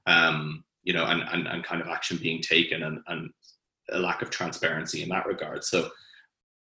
[0.05, 3.29] um, you know, and, and and kind of action being taken and and
[3.91, 5.63] a lack of transparency in that regard.
[5.63, 5.89] So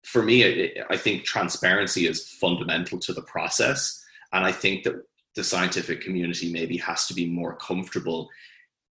[0.05, 4.03] for me, I think transparency is fundamental to the process.
[4.33, 4.95] And I think that
[5.37, 8.29] the scientific community maybe has to be more comfortable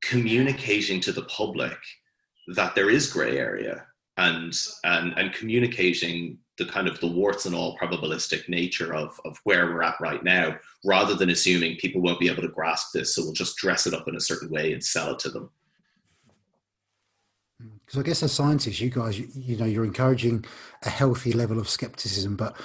[0.01, 1.77] communicating to the public
[2.55, 3.85] that there is gray area
[4.17, 9.39] and and and communicating the kind of the warts and all probabilistic nature of of
[9.43, 13.15] where we're at right now rather than assuming people won't be able to grasp this
[13.15, 15.49] so we'll just dress it up in a certain way and sell it to them.
[17.85, 20.43] Because I guess as scientists, you guys, you, you, know, you're encouraging
[20.83, 22.57] a healthy level of skepticism, but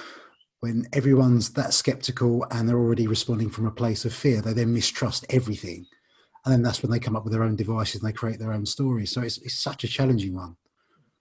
[0.61, 4.73] when everyone's that skeptical and they're already responding from a place of fear, they then
[4.73, 5.87] mistrust everything,
[6.45, 8.53] and then that's when they come up with their own devices and they create their
[8.53, 9.11] own stories.
[9.11, 10.57] So it's it's such a challenging one.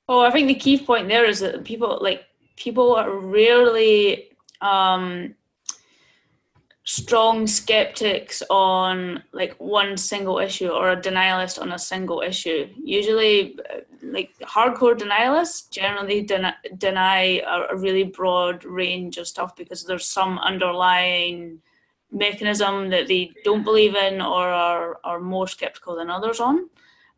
[0.08, 2.24] Oh, I think the key point there is that people like
[2.58, 4.30] people are rarely
[4.62, 5.36] um,
[6.90, 12.68] strong skeptics on like one single issue or a denialist on a single issue.
[12.84, 19.56] Usually, uh, like hardcore denialists generally den- deny a, a, really broad range of stuff
[19.56, 21.62] because there's some underlying
[22.12, 26.72] mechanism that they don't believe in or are, are more skeptical than others on.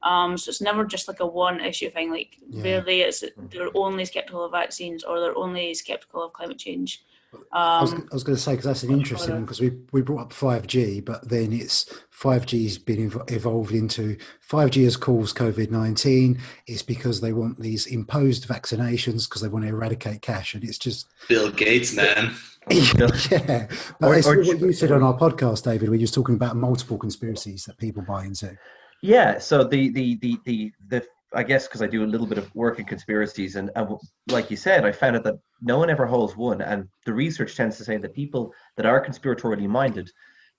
[0.04, 2.12] Um, so it's never just like a one issue thing.
[2.12, 2.62] Like yeah.
[2.62, 7.06] rarely it's they're only skeptical of vaccines or they're only skeptical of climate change.
[7.34, 10.02] Um, I was, was going to say because that's an interesting one because we we
[10.02, 14.84] brought up five G, but then it's five G's been ev- evolved into five G
[14.84, 16.40] has caused COVID nineteen.
[16.68, 20.78] It's because they want these imposed vaccinations because they want to eradicate cash, and it's
[20.78, 22.36] just Bill Gates, man.
[22.70, 23.68] yeah,
[24.00, 26.36] but or, it's or, what you said on our podcast, David, where you was talking
[26.36, 28.58] about multiple conspiracies that people buy into.
[29.02, 32.38] Yeah, so the the the the the I guess because I do a little bit
[32.38, 35.90] of work in conspiracies, and, and like you said, I found out that no one
[35.90, 40.10] ever holds one, and the research tends to say that people that are conspiratorially minded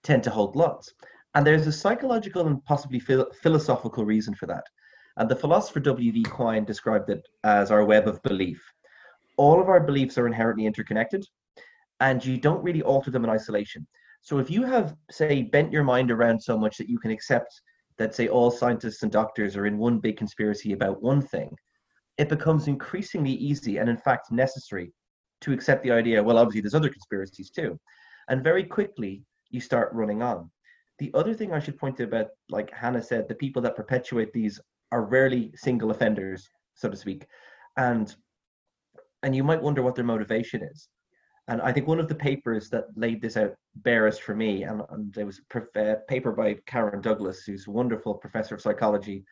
[0.02, 0.94] tend to hold lots,
[1.34, 4.64] and there's a psychological and possibly phil- philosophical reason for that.
[5.18, 6.22] And the philosopher W.V.
[6.22, 8.62] Quine described it as our web of belief.
[9.36, 11.26] All of our beliefs are inherently interconnected,
[12.00, 13.86] and you don't really alter them in isolation.
[14.22, 17.60] So if you have, say, bent your mind around so much that you can accept
[18.02, 21.54] that say all scientists and doctors are in one big conspiracy about one thing,
[22.18, 24.92] it becomes increasingly easy and in fact necessary
[25.40, 27.78] to accept the idea, well, obviously there's other conspiracies too.
[28.28, 30.50] And very quickly you start running on.
[30.98, 34.32] The other thing I should point to about, like Hannah said, the people that perpetuate
[34.32, 34.60] these
[34.92, 37.26] are rarely single offenders, so to speak.
[37.76, 38.14] And
[39.24, 40.88] and you might wonder what their motivation is.
[41.48, 44.82] And I think one of the papers that laid this out barest for me, and,
[44.90, 49.24] and there was a uh, paper by Karen Douglas, who's a wonderful professor of psychology,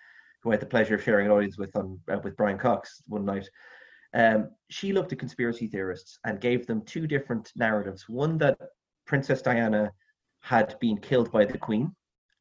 [0.43, 3.03] who I had the pleasure of sharing an audience with on uh, with Brian Cox
[3.07, 3.49] one night.
[4.13, 8.09] Um, she looked at conspiracy theorists and gave them two different narratives.
[8.09, 8.59] One that
[9.07, 9.93] Princess Diana
[10.41, 11.95] had been killed by the Queen,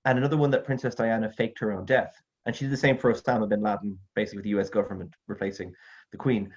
[0.06, 2.16] and another one that Princess Diana faked her own death.
[2.46, 5.74] And she did the same for Osama bin Laden, basically the US government replacing
[6.12, 6.52] the Queen.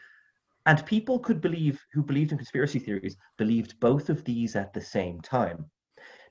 [0.66, 4.80] And people could believe, who believed in conspiracy theories, believed both of these at the
[4.80, 5.66] same time.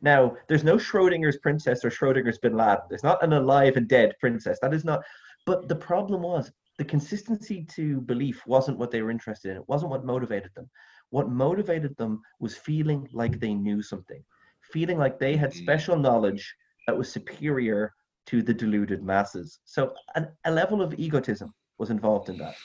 [0.02, 2.84] Now, there's no Schrodinger's princess or Schrodinger's bin Laden.
[2.90, 4.58] There's not an alive and dead princess.
[4.62, 5.02] That is not.
[5.46, 9.58] But the problem was the consistency to belief wasn't what they were interested in.
[9.58, 10.70] It wasn't what motivated them.
[11.10, 14.24] What motivated them was feeling like they knew something,
[14.72, 15.58] feeling like they had mm.
[15.58, 16.56] special knowledge
[16.88, 17.94] that was superior
[18.28, 19.60] to the deluded masses.
[19.66, 22.56] So, an, a level of egotism was involved in that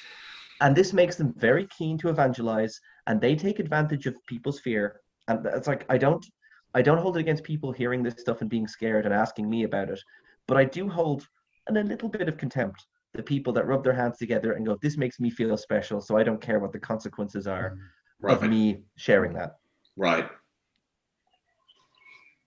[0.61, 5.01] and this makes them very keen to evangelize and they take advantage of people's fear.
[5.29, 6.25] And it's like i don't
[6.75, 9.65] i don't hold it against people hearing this stuff and being scared and asking me
[9.65, 10.01] about it
[10.47, 11.27] but i do hold
[11.67, 14.79] and a little bit of contempt the people that rub their hands together and go
[14.83, 17.77] this makes me feel special so i don't care what the consequences are
[18.21, 18.37] right.
[18.37, 19.57] of me sharing that.
[19.97, 20.29] Right.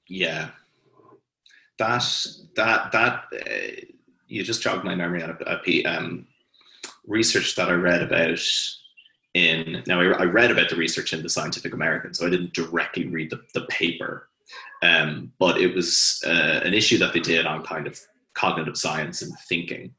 [0.08, 0.50] Yeah.
[1.78, 2.04] That
[2.56, 3.82] that that uh,
[4.28, 6.28] you just jogged my memory on a, a um,
[7.10, 8.40] research that I read about
[9.34, 12.54] in now I, I, read about the research in the Scientific American, so I didn't
[12.54, 14.30] directly read the, the paper,
[14.82, 18.00] um, but it was uh, an issue that they did on kind of
[18.34, 19.94] cognitive science and thinking,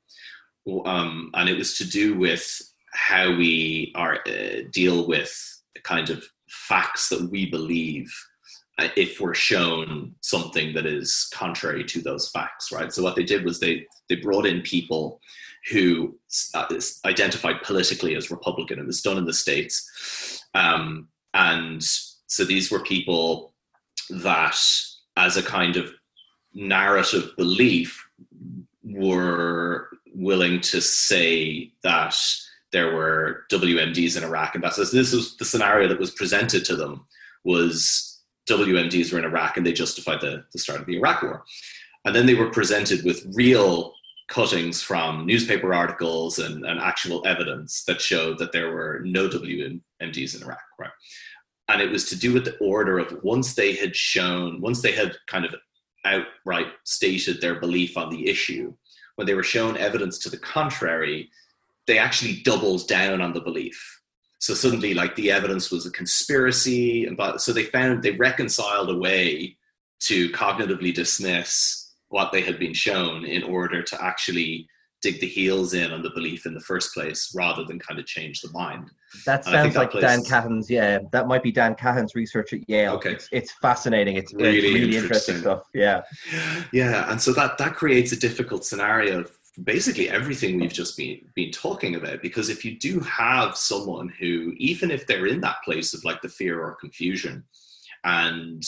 [0.85, 2.61] um, and it was to do with
[2.93, 5.33] how we are uh, deal with
[5.85, 8.13] kind of facts that we believe
[8.97, 12.93] if we're shown something that is contrary to those facts, right?
[12.93, 15.21] So what they did was they they brought in people
[15.71, 16.17] who
[16.55, 16.67] uh,
[17.05, 18.79] identified politically as Republican.
[18.79, 20.43] It was done in the States.
[20.55, 23.53] Um, and so these were people
[24.09, 24.59] that,
[25.17, 25.91] as a kind of
[26.55, 28.07] narrative belief,
[28.83, 32.17] were willing to say that
[32.73, 36.77] there were WMDs in Iraq, and that's this was the scenario that was presented to
[36.77, 37.07] them
[37.45, 38.10] was
[38.49, 41.45] WMDs were in Iraq, and they justified the, the start of the Iraq War,
[42.05, 43.95] and then they were presented with real
[44.29, 50.37] cuttings from newspaper articles and, and actual evidence that showed that there were no WMDs
[50.37, 50.91] in Iraq, right?
[51.69, 54.93] And it was to do with the order of once they had shown, once they
[54.93, 55.55] had kind of
[56.05, 58.73] outright stated their belief on the issue,
[59.17, 61.29] when they were shown evidence to the contrary,
[61.87, 64.00] they actually doubled down on the belief.
[64.41, 68.91] So suddenly, like the evidence was a conspiracy, and but so they found they reconciled
[68.91, 69.57] a way
[70.01, 74.67] to cognitively dismiss what they had been shown in order to actually
[75.03, 78.07] dig the heels in on the belief in the first place rather than kind of
[78.07, 78.91] change the mind.
[79.25, 80.03] That sounds like place...
[80.03, 82.95] Dan Kahan's, yeah, that might be Dan Kahan's research at Yale.
[82.95, 83.13] Okay.
[83.13, 84.17] It's, it's fascinating.
[84.17, 85.37] It's really, it's really interesting.
[85.37, 85.41] interesting.
[85.41, 85.63] stuff.
[85.73, 86.03] Yeah.
[86.73, 87.11] Yeah.
[87.11, 89.25] And so that, that creates a difficult scenario
[89.65, 94.53] basically everything we've just been been talking about because if you do have someone who
[94.57, 97.45] even if they're in that place of like the fear or confusion
[98.05, 98.63] and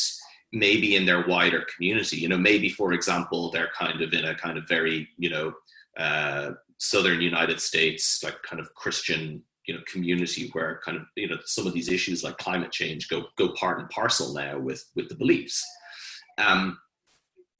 [0.52, 4.34] maybe in their wider community you know maybe for example they're kind of in a
[4.34, 5.52] kind of very you know
[5.98, 11.28] uh, southern united states like kind of christian you know community where kind of you
[11.28, 14.84] know some of these issues like climate change go go part and parcel now with
[14.96, 15.64] with the beliefs.
[16.38, 16.78] Um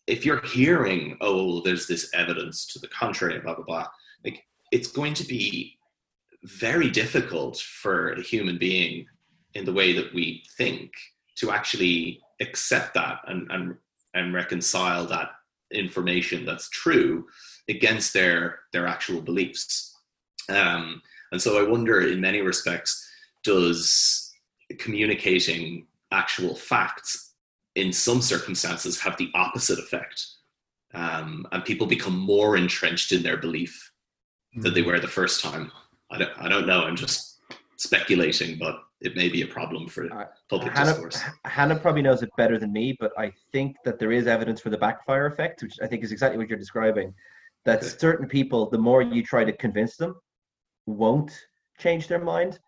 [0.07, 3.87] if you're hearing oh there's this evidence to the contrary blah blah blah
[4.25, 5.77] like it's going to be
[6.45, 9.07] very difficult for a human being
[9.55, 10.91] in the way that we think
[11.37, 13.77] to actually accept that and and,
[14.15, 15.31] and reconcile that
[15.73, 17.27] information that's true
[17.69, 19.95] against their their actual beliefs.
[20.49, 21.01] Um,
[21.31, 23.09] and so I wonder, in many respects,
[23.45, 24.33] does
[24.79, 27.32] communicating actual facts
[27.75, 30.27] in some circumstances have the opposite effect?
[30.95, 33.93] Um, and people become more entrenched in their belief
[34.57, 34.63] mm.
[34.63, 34.89] than they hmm.
[34.89, 35.73] were the first time.
[36.11, 36.83] I don't, I don't know.
[36.83, 37.41] I'm just
[37.79, 41.21] speculating, but it may be a problem for uh, public Hannah, discourse.
[41.45, 44.71] Hannah probably knows it better than me, but I think that there is evidence for
[44.71, 47.13] the backfire effect, which I think is exactly what you're describing.
[47.65, 47.89] That okay.
[47.89, 50.15] certain people, the more you try to convince them,
[50.87, 51.33] won't
[51.79, 52.59] change their mind,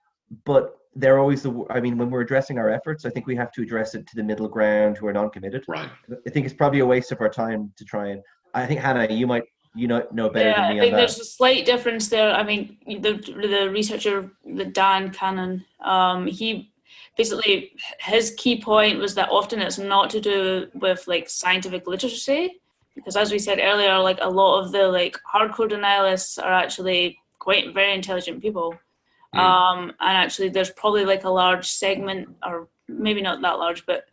[0.44, 1.64] but they're always the.
[1.70, 4.16] I mean, when we're addressing our efforts, I think we have to address it to
[4.16, 5.64] the middle ground who are non-committed.
[5.66, 5.88] Right.
[6.26, 8.22] I think it's probably a waste of our time to try and.
[8.54, 11.18] I think Hannah, you might you know know better yeah, than me I think there's
[11.18, 12.32] a slight difference there.
[12.32, 16.72] I mean, the the researcher, the Dan Kahan, um, he
[17.16, 22.60] basically his key point was that often it's not to do with like scientific literacy
[22.94, 27.16] because as we said earlier like a lot of the like hardcore denialists are actually
[27.38, 28.74] quite very intelligent people.
[29.34, 29.38] Mm.
[29.38, 34.06] Um, and actually, there's probably like a large segment, or maybe not that large, but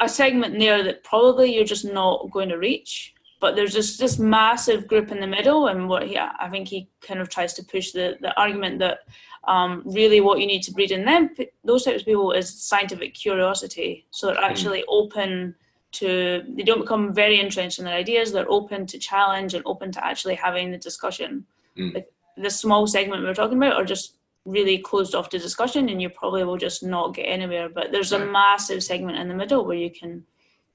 [0.00, 3.14] a segment there that probably you're just not going to reach.
[3.40, 6.88] But there's just this massive group in the middle, and what he, I think he
[7.00, 9.00] kind of tries to push the, the argument that
[9.46, 11.30] um, really what you need to breed in them,
[11.62, 14.06] those types of people, is scientific curiosity.
[14.10, 14.44] So they're hmm.
[14.44, 14.84] actually mm.
[14.88, 15.54] open
[15.92, 18.32] to, they don't become very entrenched in their ideas.
[18.32, 21.44] They're open to challenge and open to actually having the discussion.
[21.78, 21.94] Mm.
[21.94, 25.88] Like the small segment we are talking about are just really closed off to discussion
[25.88, 29.34] and you probably will just not get anywhere but there's a massive segment in the
[29.34, 30.22] middle where you can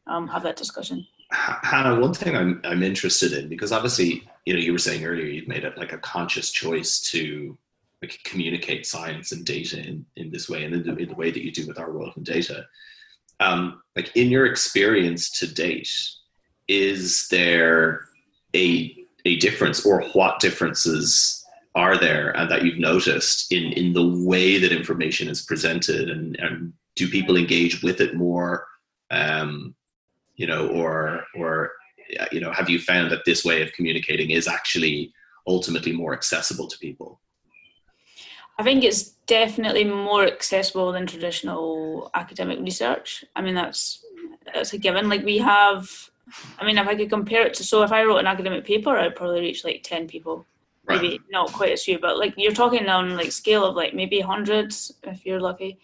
[0.07, 1.05] um, have that discussion.
[1.31, 5.25] Hannah one thing I'm, I'm interested in because obviously you know you were saying earlier
[5.25, 7.55] you've made it like a conscious choice to
[8.01, 11.29] like, communicate science and data in, in this way and in the, in the way
[11.29, 12.65] that you do with Our World in Data.
[13.39, 15.89] Um, like in your experience to date
[16.67, 18.05] is there
[18.55, 18.95] a
[19.25, 21.38] a difference or what differences
[21.75, 26.09] are there and that you've noticed in in the way that information is presented?
[26.09, 28.67] And, and do people engage with it more
[29.11, 29.75] um,
[30.35, 31.71] you know or or
[32.31, 35.13] you know have you found that this way of communicating is actually
[35.47, 37.19] ultimately more accessible to people?
[38.57, 43.23] I think it's definitely more accessible than traditional academic research.
[43.35, 44.03] I mean that's
[44.53, 45.07] that's a given.
[45.07, 46.09] Like we have
[46.59, 48.95] i mean if i could compare it to so if i wrote an academic paper
[48.95, 50.45] i'd probably reach like 10 people
[50.89, 51.21] maybe right.
[51.29, 54.91] not quite as few, but like you're talking on like scale of like maybe hundreds
[55.03, 55.79] if you're lucky.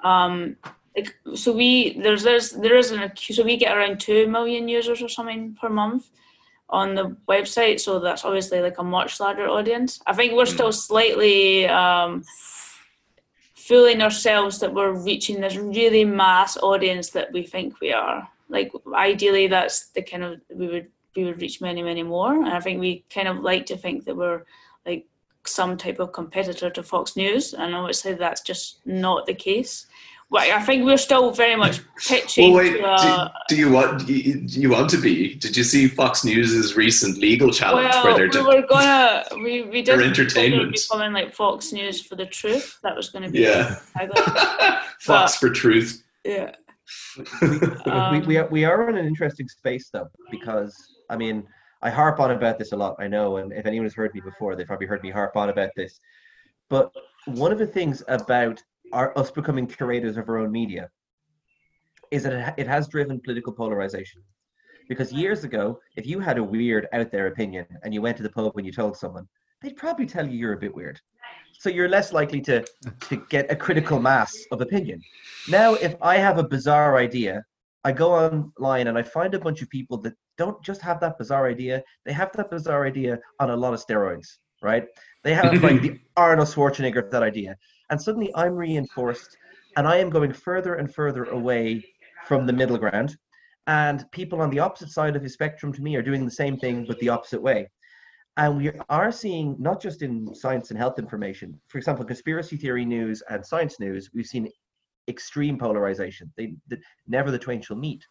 [0.00, 0.56] Um,
[0.96, 5.02] like so we there's there's there is an so we get around two million users
[5.02, 6.10] or something per month
[6.68, 10.00] on the website, so that's obviously like a much larger audience.
[10.06, 10.72] I think we're still hmm.
[10.72, 12.24] slightly um,
[13.54, 18.28] fooling ourselves that we're reaching this really mass audience that we think we are.
[18.48, 22.34] Like ideally, that's the kind of we would we would reach many, many more.
[22.34, 24.42] And I think we kind of like to think that we're
[24.84, 25.06] like
[25.44, 27.54] some type of competitor to Fox News.
[27.54, 29.86] And obviously that's just not the case.
[30.28, 32.52] Well, I think we're still very much pitching.
[32.52, 35.36] well, wait, uh, do, do, you want do you want to be?
[35.36, 39.62] Did you see Fox News's recent legal challenge well, where they're we were gonna we
[39.62, 42.80] we did entertainment becoming like Fox News for the truth.
[42.82, 43.76] That was going to be yeah.
[44.98, 46.02] Fox but, for truth.
[46.24, 46.56] Yeah.
[47.42, 47.48] we,
[47.90, 51.46] um, we, we, are, we are in an interesting space though because I mean,
[51.82, 54.20] I harp on about this a lot, I know, and if anyone has heard me
[54.20, 56.00] before, they've probably heard me harp on about this.
[56.68, 56.90] But
[57.26, 60.88] one of the things about our, us becoming curators of our own media
[62.10, 64.22] is that it has driven political polarization.
[64.88, 68.22] Because years ago, if you had a weird out there opinion and you went to
[68.22, 69.28] the pub and you told someone,
[69.60, 71.00] they'd probably tell you you're a bit weird.
[71.58, 72.64] So you're less likely to,
[73.08, 75.02] to get a critical mass of opinion.
[75.48, 77.44] Now, if I have a bizarre idea,
[77.82, 81.18] I go online and I find a bunch of people that don't just have that
[81.18, 81.82] bizarre idea.
[82.04, 84.86] They have that bizarre idea on a lot of steroids, right?
[85.24, 87.56] They have like the Arnold Schwarzenegger of that idea.
[87.90, 89.36] And suddenly I'm reinforced
[89.76, 91.84] and I am going further and further away
[92.26, 93.16] from the middle ground.
[93.66, 96.56] And people on the opposite side of the spectrum to me are doing the same
[96.56, 97.68] thing but the opposite way.
[98.38, 102.84] And we are seeing, not just in science and health information, for example, conspiracy theory
[102.84, 104.50] news and science news, we've seen
[105.08, 106.30] extreme polarization.
[106.36, 106.76] They, they
[107.06, 108.06] never the twain shall meet.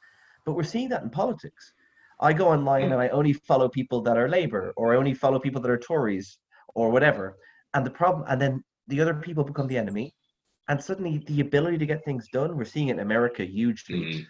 [0.45, 1.73] But we're seeing that in politics.
[2.19, 5.39] I go online and I only follow people that are Labour, or I only follow
[5.39, 6.37] people that are Tories,
[6.73, 7.37] or whatever.
[7.73, 10.13] And the problem, and then the other people become the enemy,
[10.69, 14.25] and suddenly the ability to get things done, we're seeing it in America hugely, Mm.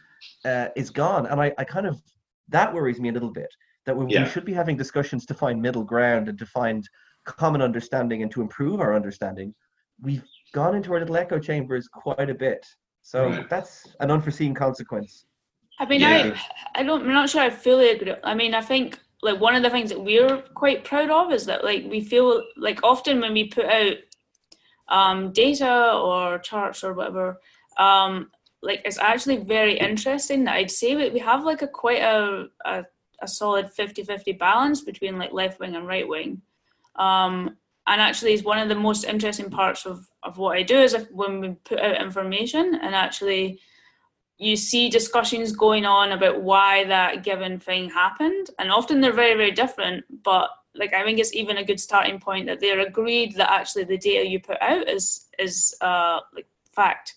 [0.45, 1.25] uh, is gone.
[1.27, 2.01] And I, I kind of
[2.49, 3.49] that worries me a little bit
[3.85, 4.23] that we, Yeah.
[4.23, 6.87] we should be having discussions to find middle ground and to find
[7.25, 9.53] common understanding and to improve our understanding.
[10.01, 10.23] We've
[10.53, 12.65] gone into our little echo chambers quite a bit.
[13.01, 13.49] So Right.
[13.49, 15.25] that's an unforeseen consequence.
[15.79, 16.35] I mean, Yeah.
[16.75, 18.13] I, I don't, I'm not sure I fully agree.
[18.23, 21.45] I mean, I think like one of the things that we're quite proud of is
[21.47, 23.97] that like we feel like often when we put out
[24.87, 27.39] um, data or charts or whatever,
[27.77, 28.29] um,
[28.61, 32.47] like it's actually very interesting that I'd say we, we have like a quite a,
[32.65, 32.83] a,
[33.21, 36.41] a solid 50-50 balance between like left wing and right wing.
[36.95, 37.57] Um,
[37.87, 40.93] and actually is one of the most interesting parts of, of what I do is
[40.93, 43.59] if when we put out information and actually
[44.37, 49.35] you see discussions going on about why that given thing happened and often they're very
[49.35, 53.33] very different but like i think it's even a good starting point that they're agreed
[53.35, 57.15] that actually the data you put out is is uh like fact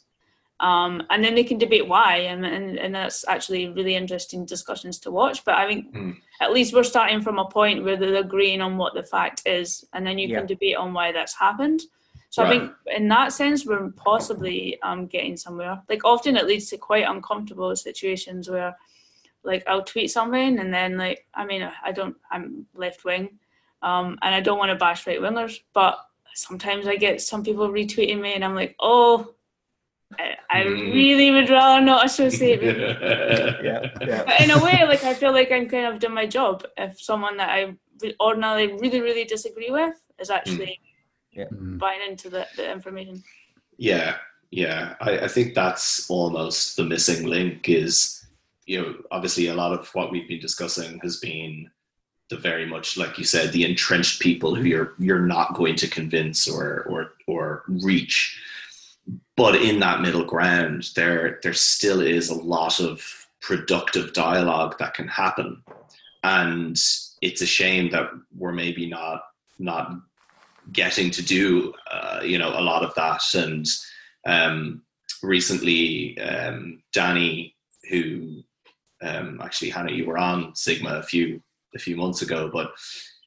[0.61, 4.99] um and then they can debate why and and, and that's actually really interesting discussions
[4.99, 6.13] to watch but i think Hmm.
[6.41, 9.85] at least we're starting from a point where they're agreeing on what the fact is
[9.93, 10.39] and then you Yeah.
[10.39, 11.81] can debate on why that's happened
[12.31, 15.81] so I think in that sense, we're possibly um, getting somewhere.
[15.89, 18.77] Like often it leads to quite uncomfortable situations where,
[19.45, 23.39] like, I'll tweet something and then like, I mean, I don't, I'm left wing,
[23.83, 25.99] um, and I don't want to bash right wingers, but
[26.35, 29.35] sometimes I get some people retweeting me and I'm like, oh,
[30.19, 30.93] I, I Mm.
[30.95, 32.85] really would rather not associate with you.
[33.65, 34.25] Yeah, yeah.
[34.25, 37.01] But in a way, like I feel like I'm kind of done my job if
[37.01, 37.75] someone that I
[38.21, 40.81] ordinarily really, really disagree with is actually
[41.47, 41.79] Mm.
[41.79, 43.23] buying into the, the information.
[43.77, 44.17] Yeah,
[44.51, 44.95] yeah.
[45.01, 48.25] I, I think that's almost the missing link is,
[48.67, 51.71] you know, obviously a lot of what we've been discussing has been
[52.29, 55.89] the very much like you said, the entrenched people who you're you're not going to
[55.89, 58.39] convince or or or reach.
[59.37, 63.03] But in that middle ground, there there still is a lot of
[63.41, 65.63] productive dialogue that can happen.
[66.23, 66.77] And
[67.23, 69.23] it's a shame that we're maybe not
[69.59, 69.93] not
[70.73, 73.23] getting to do uh, you know a lot of that.
[73.35, 73.67] And
[74.27, 74.83] um,
[75.23, 77.55] recently um, danny
[77.91, 78.43] who
[79.03, 81.43] um, actually hannah you were on sigma a few
[81.75, 82.73] a few months ago but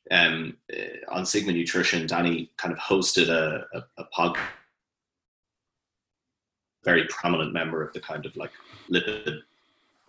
[0.10, 4.34] um, uh, on sigma nutrition danny kind of hosted a, a, a
[6.84, 8.52] very prominent member of the kind of like
[8.90, 9.42] lipid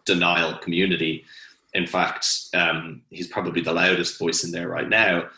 [0.06, 1.24] denial community.
[1.74, 5.28] In fact um, he's probably the loudest voice in there right now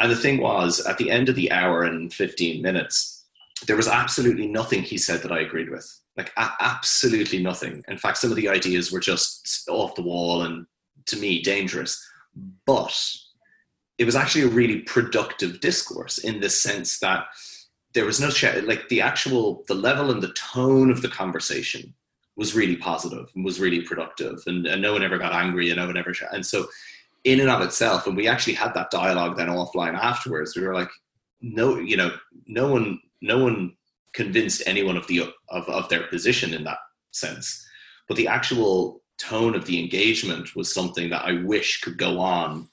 [0.00, 3.24] and the thing was, at the end of the hour and 15 minutes,
[3.66, 6.00] there was absolutely nothing he said that I agreed with.
[6.16, 7.84] Like, a- absolutely nothing.
[7.86, 10.66] In fact, some of the ideas were just off the wall and,
[11.06, 12.02] to me, dangerous.
[12.64, 12.98] But
[13.98, 17.26] it was actually a really productive discourse in the sense that
[17.92, 21.92] there was no, sh- like, the actual, the level and the tone of the conversation
[22.36, 24.42] was really positive and was really productive.
[24.46, 26.68] And, and no one ever got angry and no one ever, and so,
[27.24, 30.56] in and of itself, and we actually had that dialogue then offline afterwards.
[30.56, 30.90] We were like,
[31.40, 32.12] no, you know,
[32.46, 33.76] no one, no one
[34.12, 36.78] convinced anyone of the of, of their position in that
[37.12, 37.66] sense,
[38.08, 42.68] but the actual tone of the engagement was something that I wish could go on.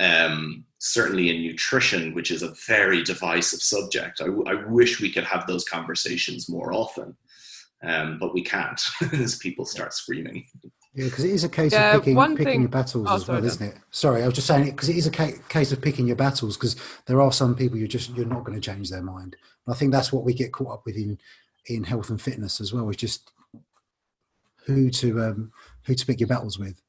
[0.00, 5.24] Um, certainly in nutrition, which is a very divisive subject, I, I wish we could
[5.24, 7.16] have those conversations more often,
[7.82, 8.80] um, but we can't
[9.12, 10.46] as people start screaming.
[10.98, 13.14] Yeah, because it is a case Yeah, of picking, one picking thing- your battles Oh,
[13.14, 13.76] as well, sorry, isn't it?
[13.92, 16.16] Sorry, I was just saying it because it is a ca- case of picking your
[16.16, 16.74] battles because
[17.06, 19.36] there are some people you're just you're not going to change their mind.
[19.64, 21.16] And I think that's what we get caught up with in
[21.66, 22.88] in health and fitness as well.
[22.90, 23.30] Is just
[24.66, 25.52] who to um,
[25.84, 26.80] who to pick your battles with.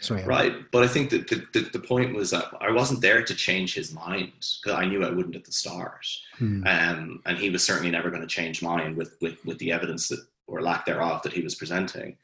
[0.00, 0.30] Sorry, Aaron.
[0.30, 3.34] Right, but I think that the, the, the point was that I wasn't there to
[3.34, 4.32] change his mind
[4.62, 6.06] because I knew I wouldn't at the start,
[6.38, 6.66] Hmm.
[6.66, 10.08] um, and he was certainly never going to change mine with, with with the evidence
[10.08, 12.16] that or lack thereof that he was presenting.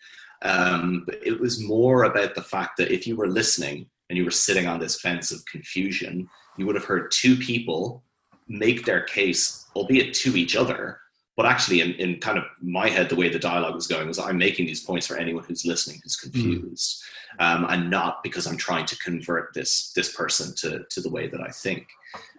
[0.43, 4.25] Um, but it was more about the fact that if you were listening and you
[4.25, 8.03] were sitting on this fence of confusion, you would have heard two people
[8.49, 11.01] make their case, albeit to each other,
[11.37, 14.19] but actually in, in kind of my head, the way the dialogue was going was
[14.19, 17.03] I'm making these points for anyone who's listening who's confused
[17.39, 21.29] um, and not because I'm trying to convert this this person to to the way
[21.29, 21.87] that I think.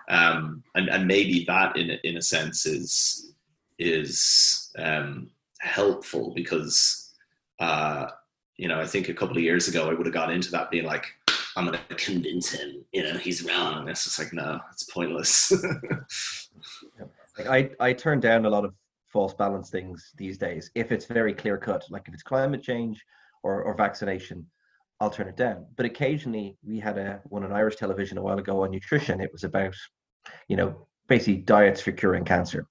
[0.10, 3.34] Um, and and maybe that in in a sense is
[3.78, 5.30] is um,
[5.60, 7.07] helpful because
[7.60, 8.08] uh,
[8.58, 10.72] you know I think a couple of years ago I would have gone into that
[10.72, 11.06] being like
[11.56, 13.80] I'm gonna convince him, you know, he's wrong.
[13.80, 15.52] And it's just like, no, it's pointless.
[17.38, 18.74] like I, I turn down a lot of
[19.08, 21.84] false balance things these days if it's very clear cut.
[21.90, 23.04] Like if it's climate change
[23.42, 24.46] or, or vaccination,
[25.00, 25.66] I'll turn it down.
[25.76, 29.20] But occasionally we had a one on Irish television a while ago on nutrition.
[29.20, 29.74] It was about,
[30.48, 32.68] you know, basically diets for curing cancer.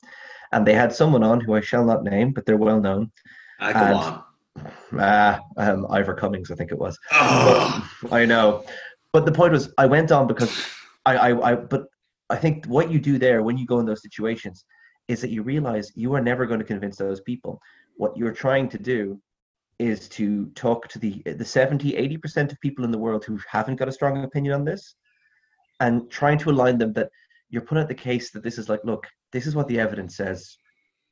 [0.52, 3.10] And they had someone on who I shall not name, but they're well known.
[3.58, 4.22] Uh, go And- on.
[4.98, 6.98] Ah, um, Ivor Cummins, I think it was.
[7.12, 8.64] Oh, I know.
[9.12, 10.52] But the point was, I went on because
[11.04, 11.84] I, I, I, but
[12.30, 14.64] I think what you do there when you go in those situations
[15.08, 17.60] is that you realize you are never going to convince those people.
[17.96, 19.20] What you're trying to do
[19.78, 23.76] is to talk to the the 70, 80% of people in the world who haven't
[23.76, 24.96] got a strong opinion on this
[25.80, 27.10] and trying to align them that
[27.50, 30.16] you're putting out the case that this is like, look, this is what the evidence
[30.16, 30.56] says.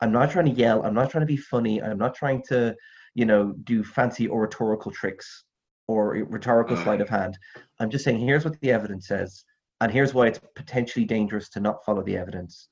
[0.00, 0.84] I'm not trying to yell.
[0.84, 1.82] I'm not trying to be funny.
[1.82, 2.74] I'm not trying to,
[3.14, 5.44] you know, do fancy oratorical tricks
[5.88, 6.82] or rhetorical Uh.
[6.82, 7.38] sleight of hand.
[7.80, 9.44] I'm just saying, here's what the evidence says,
[9.80, 12.68] and here's why it's potentially dangerous to not follow the evidence.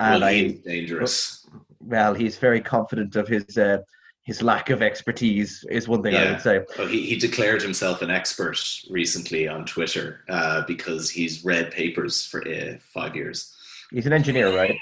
[0.00, 1.46] And well, I, dangerous.
[1.80, 3.78] well, he's very confident of his uh,
[4.22, 6.60] his lack of expertise, is one thing I would say.
[6.76, 8.58] Well, he, he declared himself an expert
[8.90, 13.56] recently on Twitter uh, because he's read papers for uh, five years.
[13.90, 14.76] He's an engineer, right?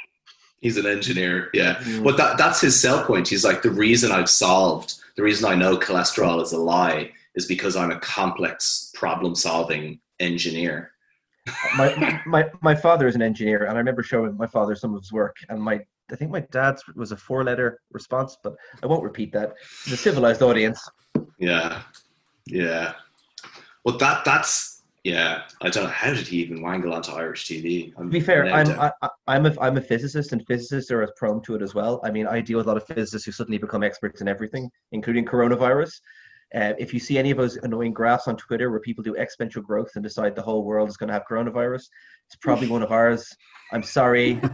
[0.61, 1.75] He's an engineer, yeah.
[1.77, 2.05] Mm.
[2.05, 3.29] But that, that's his sell point.
[3.29, 7.47] He's like, the reason I've solved, the reason I know cholesterol is a lie is
[7.47, 10.93] because I'm a complex problem solving engineer.
[11.77, 15.03] my, my my father is an engineer, and I remember showing my father some of
[15.03, 15.81] his work, and my
[16.11, 19.55] I think my dad's was a four letter response, but I won't repeat that.
[19.89, 20.89] The civilized audience.
[21.39, 21.83] Yeah,
[22.47, 22.95] yeah.
[23.85, 24.76] Well, that that's
[25.07, 25.43] yeah.
[25.63, 27.93] I don't know how did he even wangle onto Irish TV.
[27.97, 31.13] I'm To be fair, I'm I, I'm a I'm a physicist, and physicists are as
[31.17, 32.01] prone to it as well.
[32.03, 34.69] I mean, I deal with a lot of physicists who suddenly become experts in everything,
[34.91, 36.01] including coronavirus.
[36.57, 39.63] Uh, if you see any of those annoying graphs on Twitter where people do exponential
[39.63, 41.85] growth and decide the whole world is going to have coronavirus,
[42.27, 43.33] it's probably one of ours.
[43.73, 44.41] I'm sorry.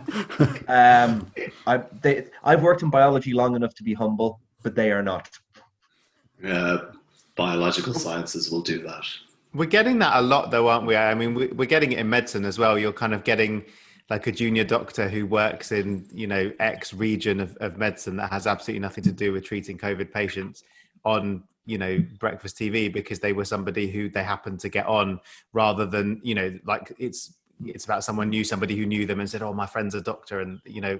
[0.68, 1.30] Um,
[1.66, 5.30] I they I've worked in biology long enough to be humble, but they are not.
[6.46, 6.78] uh,
[7.36, 9.06] biological sciences will do that.
[9.54, 10.96] We're getting that a lot, though, aren't we?
[10.96, 12.78] I mean, we- we're getting it in medicine as well.
[12.78, 13.64] You're kind of getting
[14.08, 18.30] like a junior doctor who works in, you know, X region of, of medicine that
[18.30, 20.64] has absolutely nothing to do with treating COVID patients
[21.04, 25.20] on, you know, breakfast TV because they were somebody who they happened to get on
[25.52, 27.34] rather than, you know, like it's
[27.64, 30.40] it's about someone knew somebody who knew them and said, "Oh, my friend's a doctor,"
[30.40, 30.98] and you know,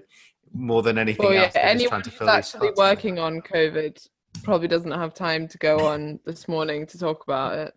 [0.55, 4.09] more than anything Well, yeah, else, they're anyone trying to who's actually working on COVID
[4.45, 7.75] probably doesn't have time to go on this morning to talk about it.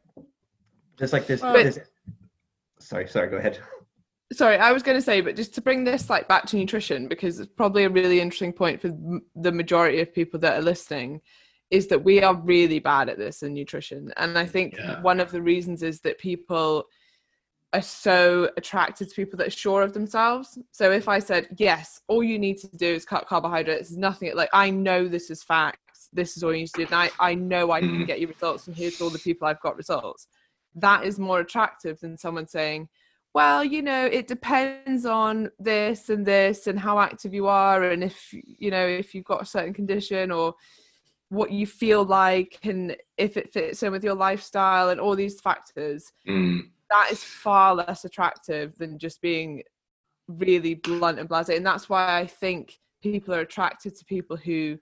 [0.98, 1.42] There's like this.
[1.42, 1.80] But- this
[2.80, 3.30] sorry, sorry.
[3.30, 3.60] Go ahead.
[4.34, 7.08] Sorry, I was going to say, but just to bring this like back to nutrition
[7.08, 8.90] because it's probably a really interesting point for
[9.36, 11.22] the majority of people that are listening,
[11.70, 15.02] is that we are really bad at this in nutrition, and I think Yeah.
[15.02, 16.86] one of the reasons is that people
[17.74, 20.58] are so attracted to people that are sure of themselves.
[20.72, 24.50] So if I said yes, all you need to do is cut carbohydrates, nothing like
[24.54, 27.36] I know this is facts, this is all you need to do, and I I
[27.36, 28.08] know I can Mhm.
[28.08, 30.28] get you results, and here's all the people I've got results.
[30.76, 32.90] That is more attractive than someone saying
[33.34, 38.02] well, you know, it depends on this and this and how active you are and
[38.02, 40.54] if you know if you've got a certain condition or
[41.28, 45.42] what you feel like and if it fits in with your lifestyle and all these
[45.42, 46.70] factors Mm.
[46.90, 49.64] that is far less attractive than just being
[50.30, 54.78] really blunt and blasé and that's why i think people are attracted to people who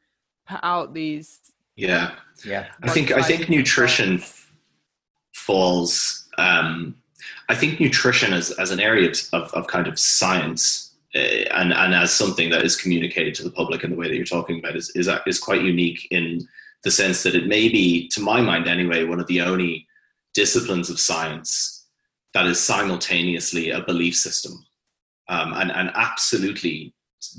[0.48, 1.40] put out these
[1.76, 2.16] Yeah.
[2.46, 2.68] Yeah.
[2.84, 4.52] I think I think nutrition f-
[5.46, 6.28] falls.
[6.38, 6.96] Um,
[7.50, 11.94] I think nutrition as, as an area of, of, kind of science uh, and and
[11.94, 14.76] as something that is communicated to the public in the way that you're talking about
[14.76, 16.48] is is is quite unique in
[16.84, 19.88] the sense that it may be, to my mind anyway, one of the only
[20.34, 21.86] disciplines of science
[22.34, 24.54] that is simultaneously a belief system
[25.30, 26.94] um, and and absolutely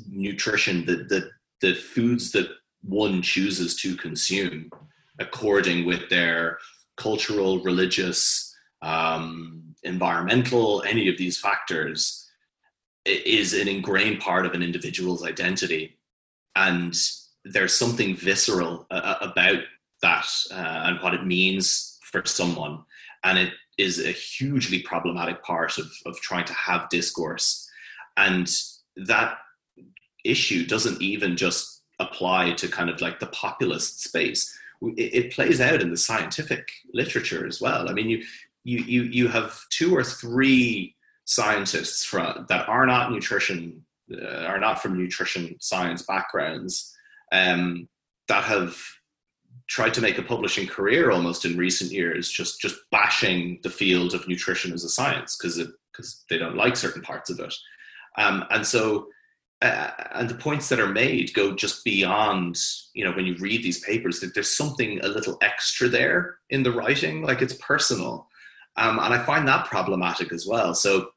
[0.08, 1.30] nutrition the the
[1.60, 2.48] the foods that
[2.82, 4.70] one chooses to consume
[5.18, 6.58] according with their
[6.96, 12.28] cultural, religious, um, environmental, any of these factors,
[13.04, 15.98] is an ingrained part of an individual's identity.
[16.56, 16.94] And
[17.44, 19.60] there's something visceral uh, about
[20.02, 22.82] that uh, and what it means for someone.
[23.24, 27.68] And it is a hugely problematic part of, of trying to have discourse.
[28.16, 28.50] And
[28.96, 29.38] that
[30.24, 35.60] issue doesn't even just apply to kind of like the populist space it, it plays
[35.60, 37.88] out in the scientific literature as well.
[37.88, 38.24] I mean, you
[38.64, 40.94] you you you have two or three
[41.26, 46.94] scientists from that are not nutrition uh, are not from nutrition science backgrounds
[47.32, 47.88] um,
[48.28, 48.76] that have
[49.66, 54.14] tried to make a publishing career almost in recent years, just just bashing the field
[54.14, 55.56] of nutrition as a science because
[55.92, 57.54] because they don't like certain parts of it,
[58.18, 59.08] um, and so.
[59.62, 62.58] Uh, and the points that are made go just beyond,
[62.92, 66.62] you know, when you read these papers, that there's something a little extra there in
[66.62, 68.28] the writing, like it's personal.
[68.76, 70.74] Um, and I find that problematic as well.
[70.74, 71.10] So,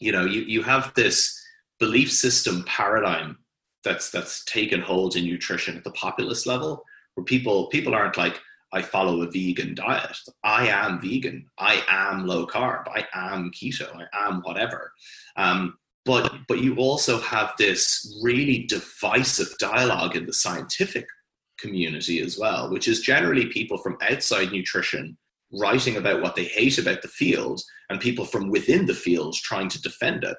[0.00, 1.34] you know, you, you have this
[1.80, 3.38] belief system paradigm
[3.84, 6.84] that's that's taken hold in nutrition at the populist level,
[7.14, 8.40] where people people aren't like
[8.72, 10.18] I follow a vegan diet.
[10.44, 11.46] I am vegan.
[11.58, 12.86] I am low carb.
[12.88, 14.06] I am keto.
[14.12, 14.92] I am whatever.
[15.36, 15.78] Um,
[16.08, 21.06] but but you also have this really divisive dialogue in the scientific
[21.60, 25.18] community as well, which is generally people from outside nutrition
[25.52, 29.68] writing about what they hate about the field and people from within the field trying
[29.68, 30.36] to defend it.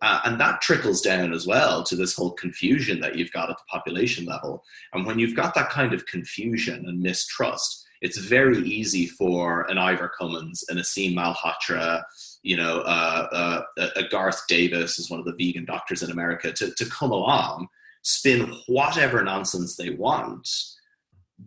[0.00, 3.56] Uh, and that trickles down as well to this whole confusion that you've got at
[3.56, 4.62] the population level.
[4.94, 9.78] And when you've got that kind of confusion and mistrust, it's very easy for an
[9.78, 12.02] Ivor Cummins, an Aseem Malhotra,
[12.42, 16.52] you know, uh, uh, a Garth Davis is one of the vegan doctors in America
[16.52, 17.68] to, to come along,
[18.02, 20.48] spin whatever nonsense they want,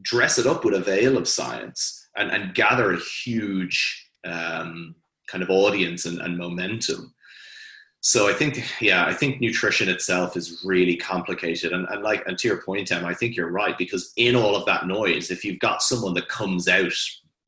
[0.02, 4.96] dress it up with a veil of science, and, and gather a huge um,
[5.28, 7.14] kind of audience and, and momentum
[8.06, 11.74] so I think, yeah, I think nutrition itself is really complicated.
[11.74, 14.56] And, and like, and to your point, Em, I think you're right because in all
[14.56, 16.94] of that noise, if you've got someone that comes out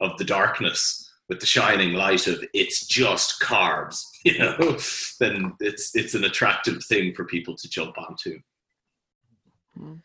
[0.01, 4.77] of the darkness with the shining light of it's just carbs, you know,
[5.19, 8.39] then it's it's an attractive thing for people to jump onto.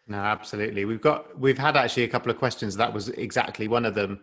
[0.06, 0.84] No, absolutely.
[0.84, 2.76] We've got we've had actually a couple of questions.
[2.76, 4.20] That was exactly one of them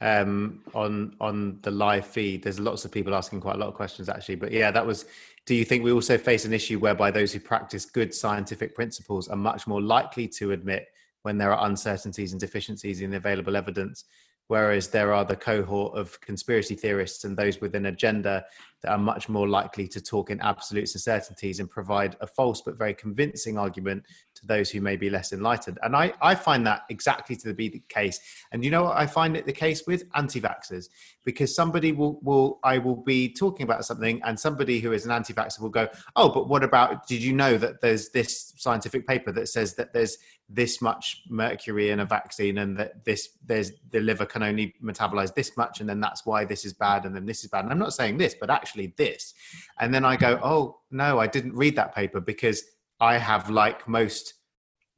[0.00, 2.42] um, on on the live feed.
[2.42, 5.06] There's lots of people asking quite a lot of questions actually, but yeah, that was
[5.46, 9.28] do you think we also face an issue whereby those who practice good scientific principles
[9.28, 10.86] are much more likely to admit
[11.22, 14.04] when there are uncertainties and deficiencies in the available evidence
[14.48, 18.44] whereas there are the cohort of conspiracy theorists and those with an agenda
[18.82, 22.60] that are much more likely to talk in absolutes and certainties and provide a false
[22.60, 24.04] but very convincing argument
[24.42, 25.78] to those who may be less enlightened.
[25.82, 28.20] And I, I find that exactly to be the case.
[28.52, 30.88] And you know what I find it the case with anti-vaxxers?
[31.24, 35.12] Because somebody will, will I will be talking about something and somebody who is an
[35.12, 39.32] anti-vaxxer will go, oh, but what about, did you know that there's this scientific paper
[39.32, 40.18] that says that there's
[40.48, 45.34] this much mercury in a vaccine and that this there's the liver can only metabolize
[45.34, 47.72] this much and then that's why this is bad and then this is bad and
[47.72, 49.32] i'm not saying this but actually this
[49.80, 52.64] and then i go oh no i didn't read that paper because
[53.02, 54.34] i have like most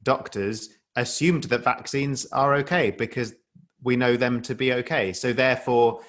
[0.04, 3.34] doctors assumed that vaccines are okay because
[3.82, 6.00] we know them to be okay so therefore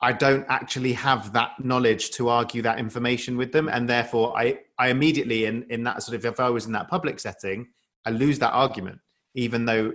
[0.00, 4.60] I don't actually have that knowledge to argue that information with them, and therefore I,
[4.78, 7.66] I immediately in in that sort of if I was in that public setting,
[8.04, 9.00] I lose that argument,
[9.34, 9.92] even though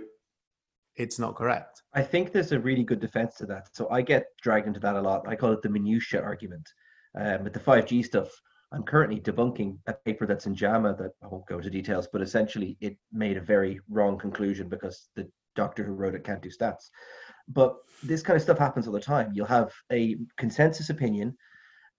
[0.96, 1.82] it's not correct.
[1.94, 3.68] I think there's a really good defense to that.
[3.72, 5.26] So I get dragged into that a lot.
[5.26, 6.68] I call it the minutia argument.
[7.16, 8.28] Um, with the 5G stuff,
[8.74, 12.20] I'm currently debunking a paper that's in JAMA that I won't go into details, but
[12.20, 16.50] essentially it made a very wrong conclusion because the doctor who wrote it can't do
[16.50, 16.90] stats.
[17.46, 19.30] But this kind of stuff happens all the time.
[19.32, 21.36] You'll have a consensus opinion,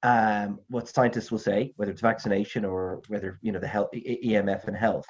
[0.04, 4.68] um, what scientists will say, whether it's vaccination or whether you know the health EMF
[4.68, 5.08] and health,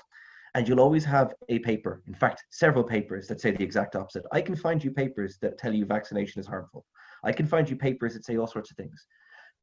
[0.53, 4.23] and you'll always have a paper, in fact, several papers that say the exact opposite.
[4.31, 6.85] I can find you papers that tell you vaccination is harmful.
[7.23, 9.07] I can find you papers that say all sorts of things.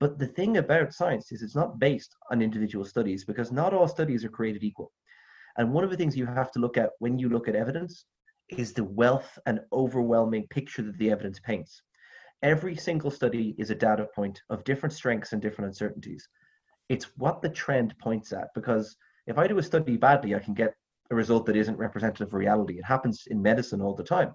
[0.03, 3.86] But the thing about science is it's not based on individual studies because not all
[3.86, 4.90] studies are created equal.
[5.59, 8.05] And one of the things you have to look at when you look at evidence
[8.48, 11.82] is the wealth and overwhelming picture that the evidence paints.
[12.42, 16.28] Every single study is a data point of different strengths and different uncertainties.
[16.88, 18.96] It's what the trend points at because
[19.28, 20.74] if I do a study badly, I can get
[21.12, 22.76] a result that isn't representative of reality.
[22.76, 24.34] It happens in medicine all the time.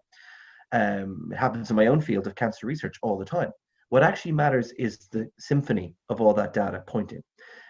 [0.72, 3.52] Um, it happens in my own field of cancer research all the time.
[3.90, 7.24] What actually matters is the symphony of all that data pointing.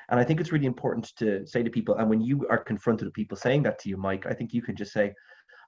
[0.09, 3.05] And I think it's really important to say to people, and when you are confronted
[3.05, 5.13] with people saying that to you, Mike, I think you can just say,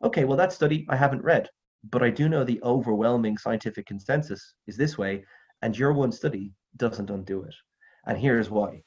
[0.03, 1.49] okay, well, that study I haven't read,
[1.91, 5.23] but I do know the overwhelming scientific consensus is this way,
[5.61, 7.55] and your one study doesn't undo it.
[8.05, 8.81] And here's why.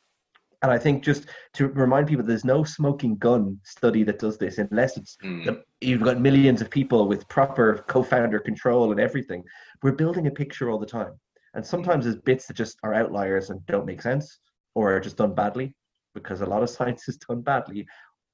[0.62, 4.58] And I think just to remind people, there's no smoking gun study that does this
[4.58, 5.60] unless it's mm.
[5.80, 9.42] you've got millions of people with proper confounder control and everything.
[9.82, 11.14] We're building a picture all the time,
[11.54, 14.38] and sometimes there's bits that just are outliers and don't make sense,
[14.74, 15.74] or are just done badly,
[16.14, 17.86] because a lot of science is done badly,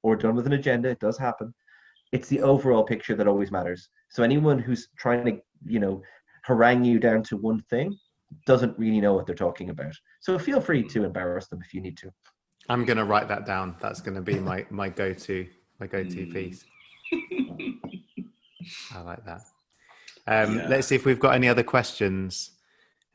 [0.03, 0.89] or done with an agenda.
[0.89, 1.53] It does happen.
[2.11, 3.89] It's the overall picture that always matters.
[4.09, 6.01] So anyone who's trying to, you know,
[6.43, 7.95] harangue you down to one thing,
[8.45, 9.93] doesn't really know what they're talking about.
[10.21, 12.11] So feel free to embarrass them if you need to.
[12.69, 13.75] I'm going to write that down.
[13.79, 15.47] That's going to be my my go-to
[15.79, 16.33] my go-to mm.
[16.33, 16.65] piece.
[18.93, 19.41] I like that.
[20.27, 20.67] Um, Yeah.
[20.67, 22.51] Let's see if we've got any other questions.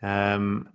[0.05, 0.69] Um,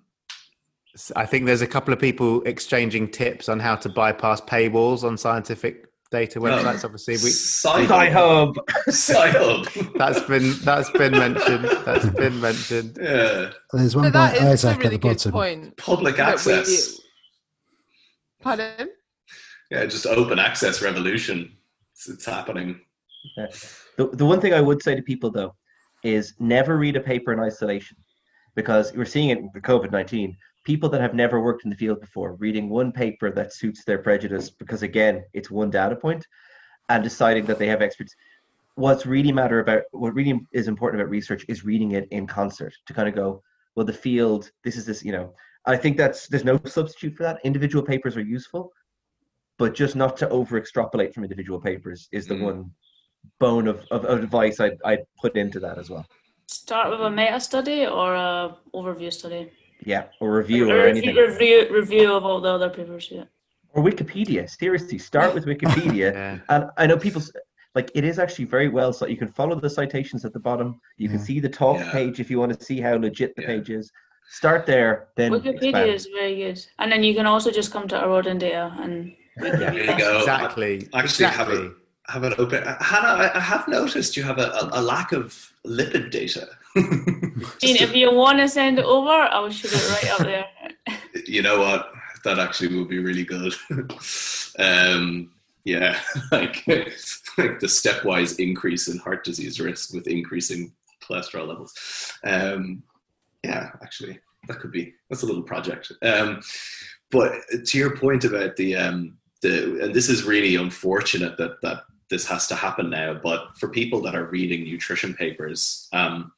[0.96, 5.04] s- I think there's a couple of people exchanging tips on how to bypass paywalls
[5.04, 6.84] on scientific data websites.
[6.84, 8.58] Obviously, we, Sci-Hub.
[8.58, 8.70] Sci-Hub.
[8.88, 9.94] Sci-Hub.
[9.98, 11.66] that's been that's been mentioned.
[11.86, 12.98] That's been mentioned.
[13.02, 13.52] yeah.
[13.74, 15.32] There's one So by that is a Isaac really at the good bottom.
[15.32, 15.78] point.
[15.78, 17.00] Public that we- access.
[18.42, 18.90] Pardon?
[19.70, 21.56] Yeah, just open access revolution.
[21.94, 22.80] It's, it's happening.
[23.98, 25.54] The, the one thing I would say to people though
[26.04, 27.98] is never read a paper in isolation
[28.60, 30.36] because we're seeing it with COVID 19.
[30.66, 34.00] People that have never worked in the field before reading one paper that suits their
[34.00, 36.28] prejudice because, again, it's one data point
[36.90, 38.14] and deciding that they have experts.
[38.76, 42.74] What's really matter about what really is important about research is reading it in concert
[42.88, 43.42] to kind of go,
[43.76, 45.34] well, the field, this is this, you know.
[45.66, 47.40] I think that's there's no substitute for that.
[47.46, 48.74] Individual papers are useful,
[49.58, 52.44] but just not to over extrapolate from individual papers is the Mm.
[52.50, 52.72] one
[53.40, 56.06] bone of, of, of advice I'd, I'd put into that as well.
[56.54, 59.52] Start with a meta study or a overview study.
[59.86, 61.16] Yeah, or review A or review, anything.
[61.16, 63.08] review review of all the other papers.
[63.12, 63.26] Yeah.
[63.74, 64.50] Or Wikipedia.
[64.50, 66.12] Seriously, start with Wikipedia.
[66.14, 66.40] Yeah.
[66.50, 67.22] and I know people
[67.76, 70.82] like it is actually very well so you can follow the citations at the bottom.
[70.98, 71.92] You can see the talk Yeah.
[71.92, 73.48] page if you want to see how legit the Yeah.
[73.54, 73.92] page is.
[74.32, 75.90] Start there, then Wikipedia expand.
[75.92, 78.66] is very good, and then you can also just come to Our World in Data
[78.82, 80.18] and There you go.
[80.18, 80.74] Exactly.
[80.94, 81.66] Actually, have exactly.
[81.68, 81.72] a
[82.10, 82.64] have an open.
[82.80, 86.48] Hannah, I- have noticed you have a, a, lack of lipid data.
[87.62, 90.46] If you want to send it over, I'll shoot it right up there.
[91.26, 91.92] you know what?
[92.26, 93.54] That actually would be really good.
[94.60, 95.32] um,
[95.64, 96.00] yeah,
[96.32, 101.74] like, like the stepwise increase in heart disease risk with increasing cholesterol levels.
[102.26, 102.84] Um,
[103.44, 105.92] yeah, actually, that could be that's a little project.
[106.02, 106.42] Um,
[107.12, 107.34] but
[107.68, 112.26] to your point about the um, the and this is really unfortunate that that this
[112.28, 113.14] has to happen now.
[113.14, 116.32] But for people that are reading nutrition papers, um,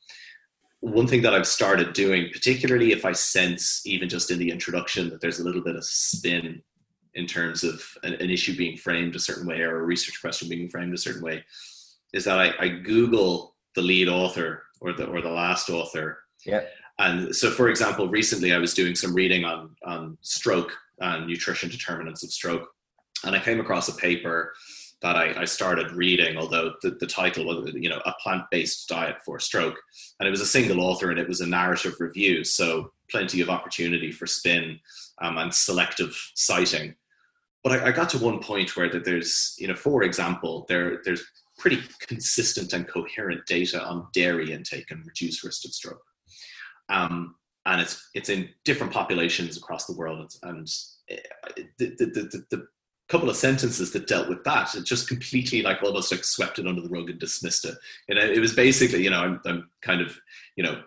[0.82, 5.10] one thing that I've started doing, particularly if I sense even just in the introduction
[5.10, 6.62] that there's a little bit of spin
[7.14, 10.50] in terms of an, an issue being framed a certain way or a research question
[10.50, 11.44] being framed a certain way,
[12.14, 16.20] is that I, I Google the lead author or the or the last author.
[16.46, 16.62] Yeah.
[17.00, 21.70] And so, for example, recently I was doing some reading on on stroke and nutrition
[21.70, 22.70] determinants of stroke,
[23.24, 24.54] and I came across a paper
[25.02, 29.18] that I, I started reading, although the, the title was, you know, a plant-based diet
[29.26, 29.80] for stroke,
[30.20, 33.50] and it was a single author and it was a narrative review, so plenty of
[33.50, 34.80] opportunity for spin
[35.22, 36.96] um, and selective citing.
[37.64, 41.02] But I, I got to one point where that there's, you know, for example, there
[41.04, 41.24] there's
[41.58, 46.04] pretty consistent and coherent data on dairy intake and reduced risk of stroke,
[46.90, 47.36] um,
[47.66, 50.68] and it's it's in different populations across the world, and
[51.12, 51.16] uh,
[51.78, 52.68] the, the, the, the
[53.12, 56.66] couple of sentences that dealt with that, it just completely like almost like swept it
[56.66, 57.76] under the rug and dismissed it.
[58.08, 60.18] You know, it was basically, you know, I'm, I'm kind of,
[60.56, 60.82] you know,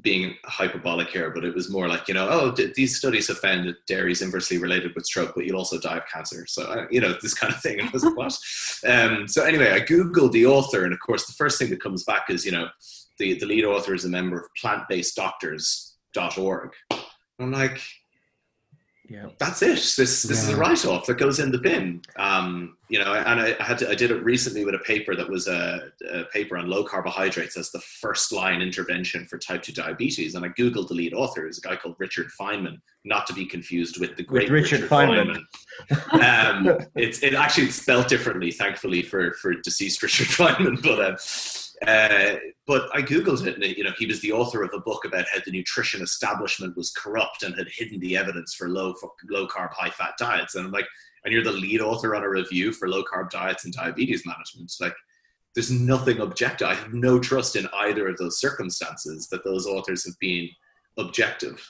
[0.00, 3.66] being hyperbolic here, but it was more like, you know, oh, these studies have found
[3.66, 6.44] that dairy is inversely related with stroke, but you'll also die of cancer.
[6.46, 7.80] So, uh, you know, this kind of thing.
[7.80, 8.38] And I was like, what?
[8.86, 12.04] Um, so anyway, I Googled the author, and of course, the first thing that comes
[12.04, 12.68] back is, you know,
[13.18, 16.70] the, the lead author is a member of plant-based-doctors.org.
[17.38, 17.80] I'm like,
[19.12, 19.26] Yeah.
[19.38, 19.74] that's it.
[19.74, 22.00] This this is a write off that goes in the bin.
[22.16, 25.14] Um, you know, and I, I had to, I did it recently with a paper
[25.14, 29.62] that was a, a paper on low carbohydrates as the first line intervention for type
[29.62, 30.34] two diabetes.
[30.34, 33.44] And I googled the lead author, is a guy called Richard Feinman, not to be
[33.44, 35.42] confused with the great Richard Feynman.
[35.90, 36.70] Feynman.
[36.70, 41.00] um, it's it actually it's spelled differently, thankfully for for deceased Richard Feynman, but.
[41.00, 41.16] Uh,
[41.86, 45.04] uh, but I googled it, and you know he was the author of a book
[45.04, 48.94] about how the nutrition establishment was corrupt and had hidden the evidence for low
[49.28, 50.54] low carb, high fat diets.
[50.54, 50.86] And I'm like,
[51.24, 54.64] and you're the lead author on a review for low carb diets and diabetes management.
[54.64, 54.94] It's like,
[55.54, 56.68] there's nothing objective.
[56.68, 60.48] I have no trust in either of those circumstances that those authors have been
[60.98, 61.66] objective.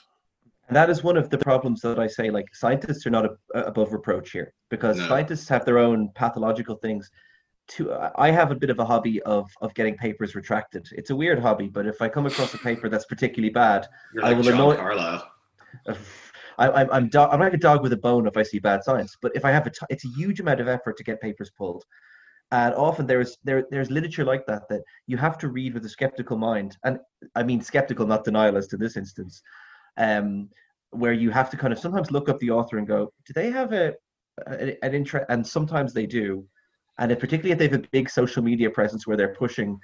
[0.68, 3.92] And that is one of the problems that I say, like scientists are not above
[3.92, 5.08] reproach here because No.
[5.08, 7.10] scientists have their own pathological things.
[7.76, 10.88] To I have a bit of a hobby of of getting papers retracted.
[10.92, 14.24] It's a weird hobby, but if I come across a paper that's particularly bad, You're
[14.24, 15.32] I like will John annoy- Carlisle.
[16.58, 18.84] I, I'm I'm, do- I'm like a dog with a bone if I see bad
[18.84, 19.16] science.
[19.20, 21.50] But if I have a, t- it's a huge amount of effort to get papers
[21.56, 21.84] pulled,
[22.50, 25.88] and often there's there there's literature like that that you have to read with a
[25.88, 26.98] skeptical mind, and
[27.34, 29.40] I mean skeptical, not denialist in this instance,
[29.96, 30.48] um,
[30.90, 33.50] where you have to kind of sometimes look up the author and go, do they
[33.50, 33.94] have a,
[34.46, 35.24] a an interest?
[35.30, 36.46] And sometimes they do,
[36.98, 39.78] and if, particularly if they have a big social media presence where they're pushing.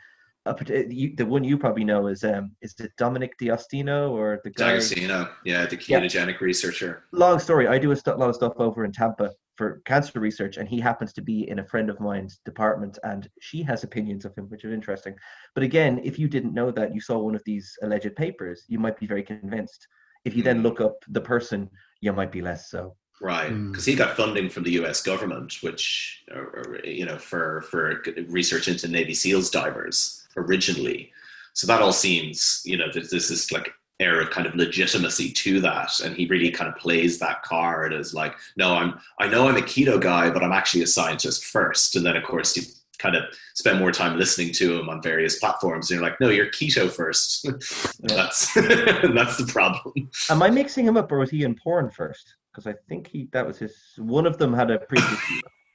[0.47, 4.69] A, the one you probably know is um is it Dominic D'Agostino or the guy
[4.71, 7.05] D'Agostino, yeah, the ketogenic researcher.
[7.13, 7.67] long story.
[7.69, 10.81] I do a st- lot of stuff over in Tampa for cancer research, and he
[10.81, 14.45] happens to be in a friend of mine's department, and she has opinions of him,
[14.49, 15.15] which are interesting.
[15.55, 18.79] But again, if you didn't know that, you saw one of these alleged papers, you
[18.79, 19.87] might be very convinced.
[20.25, 20.63] If you then Mm.
[20.63, 21.69] look up the person,
[22.01, 22.97] you might be less so.
[23.21, 23.73] Right, Mm.
[23.73, 25.03] because he got funding from the U.S.
[25.03, 31.13] government, which uh, uh, you know for for research into Navy SEALs divers originally.
[31.55, 35.33] So that all seems you know there's this is like air of kind of legitimacy
[35.33, 39.27] to that, and he really kind of plays that card as like, no, I'm I
[39.27, 42.57] know I'm a keto guy, but I'm actually a scientist first, and then of course
[42.57, 42.63] you
[43.01, 46.29] kind of spend more time listening to him on various platforms, and you're like, no,
[46.31, 47.43] you're keto first.
[48.01, 50.09] that's that's the problem.
[50.31, 52.37] Am I mixing him up, or was he in porn first?
[52.59, 53.73] Because I think he that was his.
[53.99, 55.21] One of them had a previous.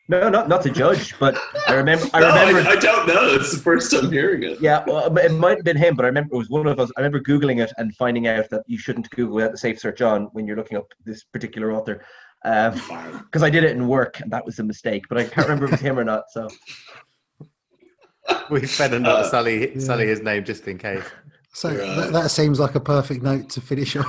[0.09, 1.33] no, not not to judge, but
[1.65, 2.05] I remember.
[2.13, 2.69] I no, remember.
[2.69, 3.33] I, I don't know.
[3.35, 4.59] It's the first time hearing it.
[4.59, 6.91] Yeah, well, it might have been him, but I remember it was one of us.
[6.97, 10.01] I remember googling it and finding out that you shouldn't Google without the safe search
[10.01, 12.03] on when you're looking up this particular author,
[12.43, 13.43] because Wow.
[13.43, 15.05] I did it in work and that was a mistake.
[15.07, 16.25] But I can't remember if it was him or not.
[16.31, 16.49] So
[18.51, 19.79] We better not Uh, sully yeah.
[19.79, 21.05] sully his name just in case.
[21.55, 21.77] So Right.
[21.77, 24.05] that, that seems like a perfect note to finish on.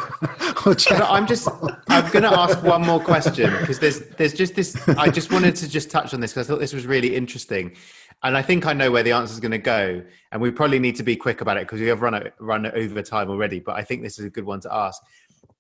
[0.66, 1.46] or I'm just
[1.88, 4.76] I'm going to ask one more question because there's there's just this.
[4.88, 7.76] I just wanted to just touch on this because I thought this was really interesting,
[8.22, 10.02] and I think I know where the answer is going to go.
[10.32, 12.64] And we probably need to be quick about it because we have run o- run
[12.66, 13.60] over time already.
[13.60, 15.02] But I think this is a good one to ask.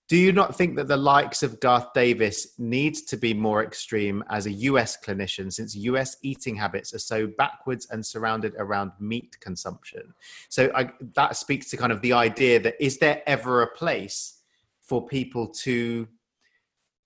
[0.06, 4.22] Do you not think that the likes of Garth Davis needs to be more extreme
[4.28, 9.38] as a US clinician since US eating habits are so backwards and surrounded around meat
[9.40, 10.12] consumption?
[10.50, 14.42] So I, that speaks to kind of the idea that is there ever a place
[14.82, 16.06] for people to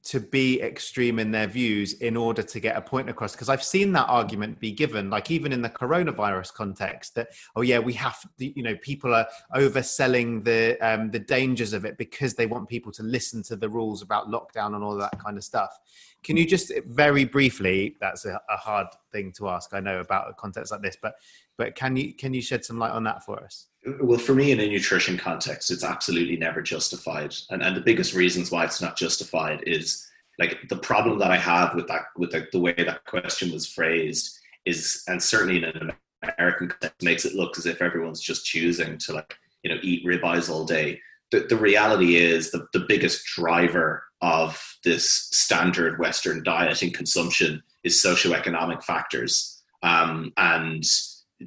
[0.08, 3.62] to be extreme in their views in order to get a point across because i've
[3.62, 7.92] seen that argument be given like even in the coronavirus context that oh yeah we
[7.92, 12.66] have you know people are overselling the um, the dangers of it because they want
[12.68, 15.78] people to listen to the rules about lockdown and all that kind of stuff.
[16.22, 20.30] Can you just very briefly that's a, a hard thing to ask i know about
[20.30, 21.14] a context like this but
[21.58, 23.66] but can you can you shed some light on that for us?
[24.00, 28.14] Well, for me, in a nutrition context, it's absolutely never justified, and and the biggest
[28.14, 32.30] reasons why it's not justified is like the problem that I have with that with
[32.30, 35.92] the, the way that question was phrased is, and certainly in an
[36.22, 40.06] American context, makes it look as if everyone's just choosing to like you know eat
[40.06, 41.00] ribeyes all day.
[41.30, 47.62] The, the reality is the, the biggest driver of this standard Western diet and consumption
[47.84, 50.84] is socioeconomic factors, um, and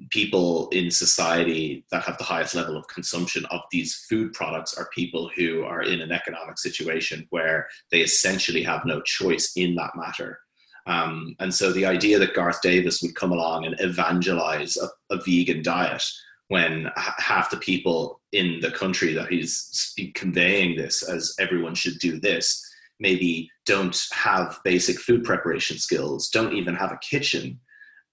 [0.09, 4.89] people in society that have the highest level of consumption of these food products are
[4.93, 9.91] people who are in an economic situation where they essentially have no choice in that
[9.95, 10.39] matter.
[10.87, 15.21] Um, and so the idea that Garth Davis would come along and evangelize a, a
[15.21, 16.03] vegan diet
[16.47, 21.99] when h- half the people in the country that he's conveying this as everyone should
[21.99, 22.65] do this
[23.01, 27.59] maybe don't have basic food preparation skills, don't even have a kitchen,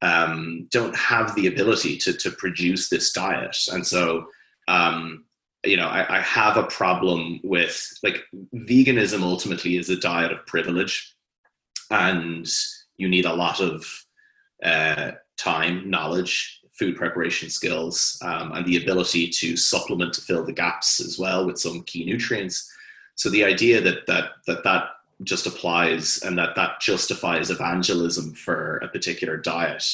[0.02, 4.26] um, don't have the ability to to produce this diet, and so
[4.68, 5.24] um,
[5.64, 8.22] you know I, I have a problem with like
[8.54, 9.22] veganism.
[9.22, 11.14] Ultimately, is a diet of privilege,
[11.90, 12.48] and
[12.96, 14.04] you need a lot of
[14.62, 20.52] uh, time, knowledge, food preparation skills, um, and the ability to supplement to fill the
[20.52, 22.70] gaps as well with some key nutrients.
[23.16, 24.84] So the idea that that that that
[25.24, 29.84] just applies and that that justifies evangelism for a particular diet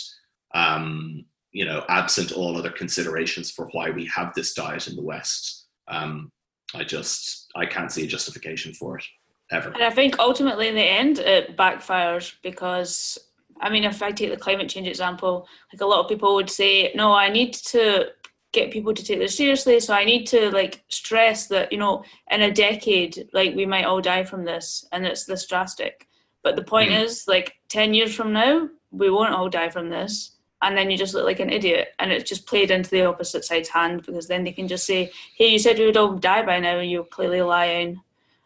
[0.55, 5.03] um, you know absent all other considerations for why we have this diet in the
[5.03, 5.67] west.
[5.89, 6.31] Um,
[6.75, 9.05] i just i can't see a justification for it
[9.51, 9.71] ever.
[9.71, 13.19] And I think ultimately in the end it backfires because
[13.61, 16.51] I mean if I take the climate change example, like a lot of people would
[16.51, 18.09] say, No, I need to
[18.55, 22.05] get people to take this seriously, so I need to like stress that, you know,
[22.31, 26.09] in a decade, like we might all die from this and it's this drastic.
[26.43, 27.03] But the point Mm.
[27.03, 30.31] is, like ten years from now, we won't all die from this.
[30.63, 33.45] And then you just look like an idiot, and it's just played into the opposite
[33.45, 36.43] side's hand because then they can just say, "Hey, you said we would all die
[36.43, 38.01] by now, and you're clearly lying."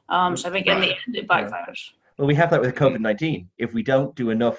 [0.09, 0.97] Um, so I think in the Right.
[1.07, 1.91] end it backfires.
[2.17, 3.49] Well, we have that with COVID 19.
[3.59, 4.59] If we don't do enough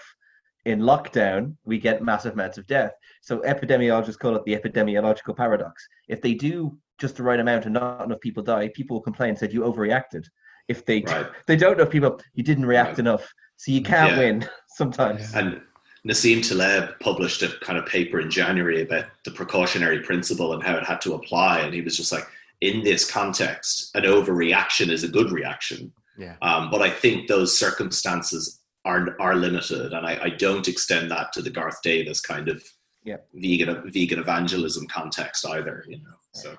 [0.66, 2.92] in lockdown, we get massive amounts of death.
[3.22, 5.88] So epidemiologists call it the epidemiological paradox.
[6.08, 9.30] If they do just the right amount and not enough people die, people will complain
[9.30, 10.26] and said you overreacted.
[10.68, 11.28] If they Right.
[11.48, 13.00] they don't know people, you didn't react Right.
[13.00, 13.34] enough.
[13.58, 14.18] So you can't Yeah.
[14.20, 15.34] win sometimes.
[15.34, 15.62] and
[16.08, 20.76] Nassim Taleb published a kind of paper in January about the precautionary principle and how
[20.78, 21.60] it had to apply.
[21.60, 22.26] And he was just like,
[22.62, 25.92] in this context, an overreaction is a good reaction.
[26.18, 31.12] yeah Um, but I think those circumstances are are limited, and I, I don't extend
[31.12, 32.64] that to the Garth Davis kind of
[33.04, 33.18] Yeah.
[33.34, 35.84] vegan vegan evangelism context either.
[35.88, 36.56] You know, so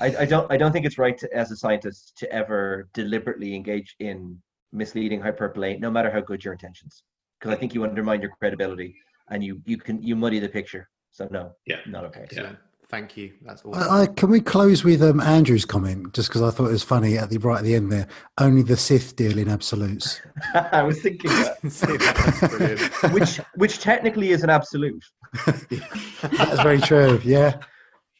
[0.00, 3.54] I, I don't I don't think it's right to, as a scientist to ever deliberately
[3.54, 4.38] engage in
[4.72, 7.02] misleading hyperbole, no matter how good your intentions.
[7.38, 8.90] because I think you undermine your credibility
[9.30, 10.88] and you you can you muddy the picture.
[11.12, 11.80] So no, Yeah.
[11.86, 12.22] not okay.
[12.24, 12.58] Excellent.
[12.90, 13.32] Thank you.
[13.42, 13.90] That's awesome.
[13.90, 16.82] I, I, can we close with um, Andrew's comment, just because I thought it was
[16.82, 18.06] funny at the right at the end there.
[18.38, 20.20] Only the Sith deal in absolutes.
[20.54, 21.60] I was thinking that,
[23.02, 25.04] That's which which technically is an absolute.
[25.44, 27.20] That's very true.
[27.24, 27.58] Yeah.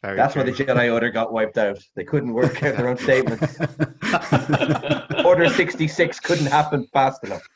[0.01, 0.51] Very That's why the.
[0.51, 1.79] Jedi Order got wiped out.
[1.95, 3.57] They couldn't work out their own statements.
[5.23, 7.47] Order sixty six couldn't happen fast enough.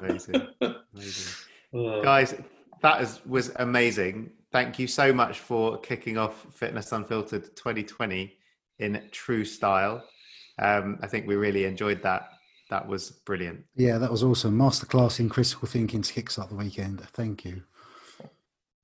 [0.00, 0.46] Amazing.
[0.60, 2.02] Amazing.
[2.02, 2.34] Guys,
[2.82, 4.30] that is, was amazing.
[4.52, 8.36] Thank you so much for kicking off Fitness Unfiltered 2020
[8.80, 10.04] in true style.
[10.58, 12.28] Um, I think we really enjoyed that.
[12.68, 13.64] That was brilliant.
[13.76, 14.56] Yeah, that was awesome.
[14.58, 17.00] Masterclass in critical thinking to kickstart the weekend.
[17.14, 17.62] Thank you.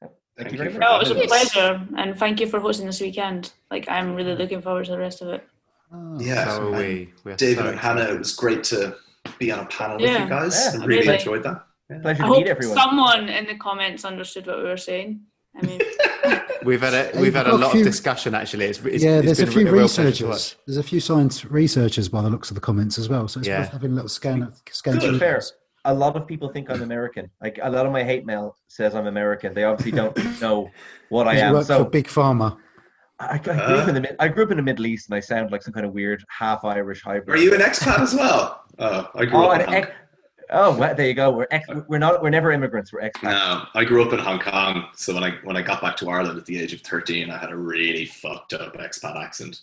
[0.00, 0.80] Thank Thank you very much.
[0.80, 3.52] No, it was a pleasure, and thank you for hosting this weekend.
[3.70, 5.46] Like, I'm really looking forward to the rest of it.
[5.92, 6.48] Oh, Yeah.
[6.56, 7.12] so are we.
[7.24, 8.96] We're David so and Hannah, it was great to
[9.38, 10.54] be on a panel with you guys.
[10.74, 11.14] Yeah, I really amazing.
[11.14, 11.64] enjoyed that.
[12.02, 12.76] Pleasure I to hope meet everyone.
[12.76, 15.22] someone in the comments understood what we were saying.
[15.58, 15.80] I mean,
[16.64, 18.66] We've had a we've had a got a lot few- of discussion actually.
[18.66, 20.56] It's, it's yeah, it's there's a been few real pleasure to researchers.
[20.66, 23.26] There's a few science researchers by the looks of the comments as well.
[23.28, 23.60] So it's Yeah.
[23.60, 24.98] worth having a little scan of scan.
[25.00, 25.40] To be fair,
[25.84, 27.30] a lot of people think I'm American.
[27.40, 29.54] Like a lot of my hate mail says I'm American.
[29.54, 30.68] They obviously don't know
[31.08, 31.62] what I am.
[31.62, 32.58] So for Big Pharma.
[33.20, 33.90] I, I grew up uh.
[33.90, 35.86] in the I grew up in the Middle East, and I sound like some kind
[35.86, 37.38] of weird half Irish hybrid.
[37.38, 38.62] Are you an expat as well?
[38.78, 39.90] Oh, I grew Oh, up an ex-
[40.50, 41.30] oh, well, there you go.
[41.30, 42.92] We're ex- we're not we're never immigrants.
[42.92, 43.22] We're expats.
[43.32, 46.08] No, I grew up in Hong Kong, so when I when I got back to
[46.10, 49.60] Ireland at the age of thirteen, I had a really fucked up expat accent.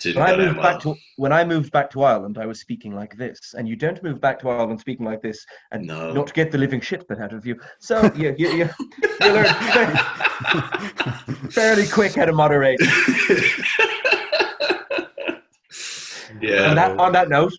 [0.00, 0.72] Didn't When I moved well.
[0.72, 3.76] back to when I moved back to Ireland, I was speaking like this, and you
[3.76, 6.12] don't move back to Ireland speaking like this and No.
[6.12, 7.58] not get the living shit bit out of you.
[7.78, 8.68] So you you you,
[9.22, 9.46] you learn
[11.50, 12.80] fairly quick how to moderate.
[16.40, 17.52] yeah, On that on that note,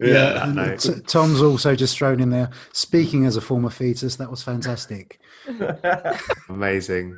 [0.00, 0.44] yeah.
[0.44, 0.76] And no.
[0.76, 2.50] T- Tom's also just thrown in there.
[2.72, 5.20] Speaking as a former fetus, that was fantastic.
[6.48, 7.16] Amazing.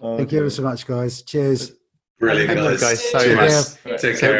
[0.00, 1.22] Thank you ever so much, guys.
[1.22, 1.72] Cheers.
[2.18, 2.80] Brilliant, Thank you guys.
[2.80, 3.78] guys so Cheers.
[3.84, 4.00] much.
[4.00, 4.30] Take So care.